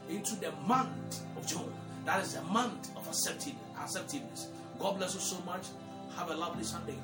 [0.09, 1.73] into the month of June.
[2.05, 4.49] That is the month of acceptance.
[4.79, 5.67] God bless you so much.
[6.17, 6.97] Have a lovely Sunday.